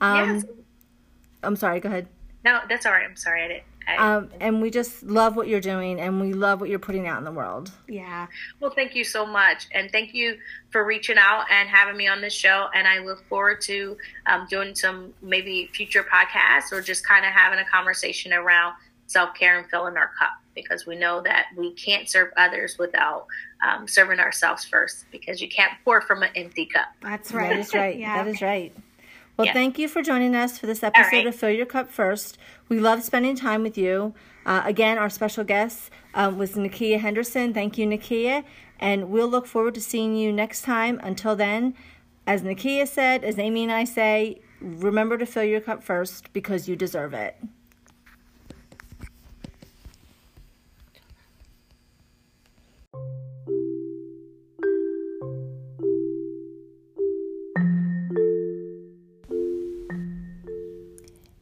Um, 0.00 0.34
yes. 0.36 0.44
I'm 1.42 1.56
sorry. 1.56 1.80
Go 1.80 1.88
ahead. 1.88 2.08
No, 2.44 2.60
that's 2.68 2.86
all 2.86 2.92
right. 2.92 3.04
I'm 3.04 3.16
sorry. 3.16 3.44
I 3.44 3.48
didn't. 3.48 3.64
um, 3.98 4.30
and 4.40 4.62
we 4.62 4.70
just 4.70 5.02
love 5.02 5.36
what 5.36 5.48
you're 5.48 5.60
doing 5.60 6.00
and 6.00 6.20
we 6.20 6.32
love 6.32 6.60
what 6.60 6.70
you're 6.70 6.78
putting 6.78 7.06
out 7.08 7.18
in 7.18 7.24
the 7.24 7.32
world. 7.32 7.70
Yeah. 7.88 8.28
Well, 8.60 8.70
thank 8.70 8.94
you 8.94 9.04
so 9.04 9.26
much. 9.26 9.66
And 9.74 9.90
thank 9.90 10.14
you 10.14 10.38
for 10.70 10.84
reaching 10.84 11.18
out 11.18 11.44
and 11.50 11.68
having 11.68 11.96
me 11.96 12.06
on 12.08 12.20
this 12.20 12.32
show. 12.32 12.68
And 12.74 12.86
I 12.86 12.98
look 13.00 13.26
forward 13.28 13.60
to 13.62 13.96
um, 14.26 14.46
doing 14.48 14.74
some 14.74 15.12
maybe 15.22 15.70
future 15.74 16.04
podcasts 16.04 16.72
or 16.72 16.80
just 16.80 17.06
kind 17.06 17.26
of 17.26 17.32
having 17.32 17.58
a 17.58 17.64
conversation 17.64 18.32
around 18.32 18.74
self 19.06 19.34
care 19.34 19.58
and 19.58 19.68
filling 19.68 19.96
our 19.96 20.10
cup 20.18 20.30
because 20.54 20.86
we 20.86 20.96
know 20.96 21.20
that 21.22 21.46
we 21.56 21.72
can't 21.72 22.08
serve 22.08 22.32
others 22.36 22.76
without 22.78 23.26
um, 23.66 23.86
serving 23.88 24.20
ourselves 24.20 24.64
first 24.64 25.04
because 25.10 25.40
you 25.40 25.48
can't 25.48 25.72
pour 25.84 26.00
from 26.00 26.22
an 26.22 26.30
empty 26.36 26.66
cup. 26.66 26.88
That's 27.02 27.32
right. 27.32 27.50
That 27.50 27.58
is 27.58 27.74
right. 27.74 27.98
yeah. 27.98 28.22
That 28.22 28.30
is 28.30 28.40
right. 28.40 28.74
Well, 29.40 29.54
thank 29.54 29.78
you 29.78 29.88
for 29.88 30.02
joining 30.02 30.34
us 30.34 30.58
for 30.58 30.66
this 30.66 30.82
episode 30.82 31.16
right. 31.16 31.26
of 31.26 31.34
Fill 31.34 31.48
Your 31.48 31.64
Cup 31.64 31.90
First. 31.90 32.36
We 32.68 32.78
love 32.78 33.02
spending 33.02 33.34
time 33.34 33.62
with 33.62 33.78
you. 33.78 34.14
Uh, 34.44 34.60
again, 34.66 34.98
our 34.98 35.08
special 35.08 35.44
guest 35.44 35.90
um, 36.12 36.36
was 36.36 36.52
Nakia 36.52 37.00
Henderson. 37.00 37.54
Thank 37.54 37.78
you, 37.78 37.86
Nakia. 37.86 38.44
And 38.78 39.08
we'll 39.08 39.28
look 39.28 39.46
forward 39.46 39.74
to 39.76 39.80
seeing 39.80 40.14
you 40.14 40.30
next 40.30 40.60
time. 40.62 41.00
Until 41.02 41.36
then, 41.36 41.74
as 42.26 42.42
Nakia 42.42 42.86
said, 42.86 43.24
as 43.24 43.38
Amy 43.38 43.62
and 43.62 43.72
I 43.72 43.84
say, 43.84 44.40
remember 44.60 45.16
to 45.16 45.24
fill 45.24 45.44
your 45.44 45.62
cup 45.62 45.82
first 45.82 46.30
because 46.34 46.68
you 46.68 46.76
deserve 46.76 47.14
it. 47.14 47.36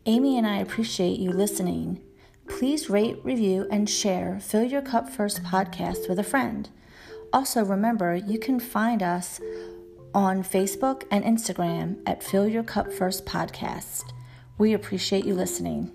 Amy 0.09 0.39
and 0.39 0.47
I 0.47 0.57
appreciate 0.57 1.21
you 1.21 1.31
listening. 1.31 2.01
Please 2.49 2.89
rate, 2.89 3.19
review, 3.23 3.69
and 3.71 3.91
share 3.91 4.41
Fill 4.41 4.63
Your 4.63 4.81
Cup 4.81 5.11
First 5.11 5.43
podcast 5.43 6.09
with 6.09 6.19
a 6.19 6.25
friend. 6.25 6.71
Also, 7.31 7.63
remember 7.63 8.17
you 8.17 8.39
can 8.39 8.59
find 8.59 9.03
us 9.03 9.39
on 10.15 10.43
Facebook 10.43 11.03
and 11.11 11.23
Instagram 11.27 11.99
at 12.07 12.23
Fill 12.23 12.49
Your 12.49 12.63
Cup 12.63 12.91
First 12.91 13.27
podcast. 13.27 14.05
We 14.57 14.73
appreciate 14.73 15.27
you 15.27 15.35
listening. 15.35 15.93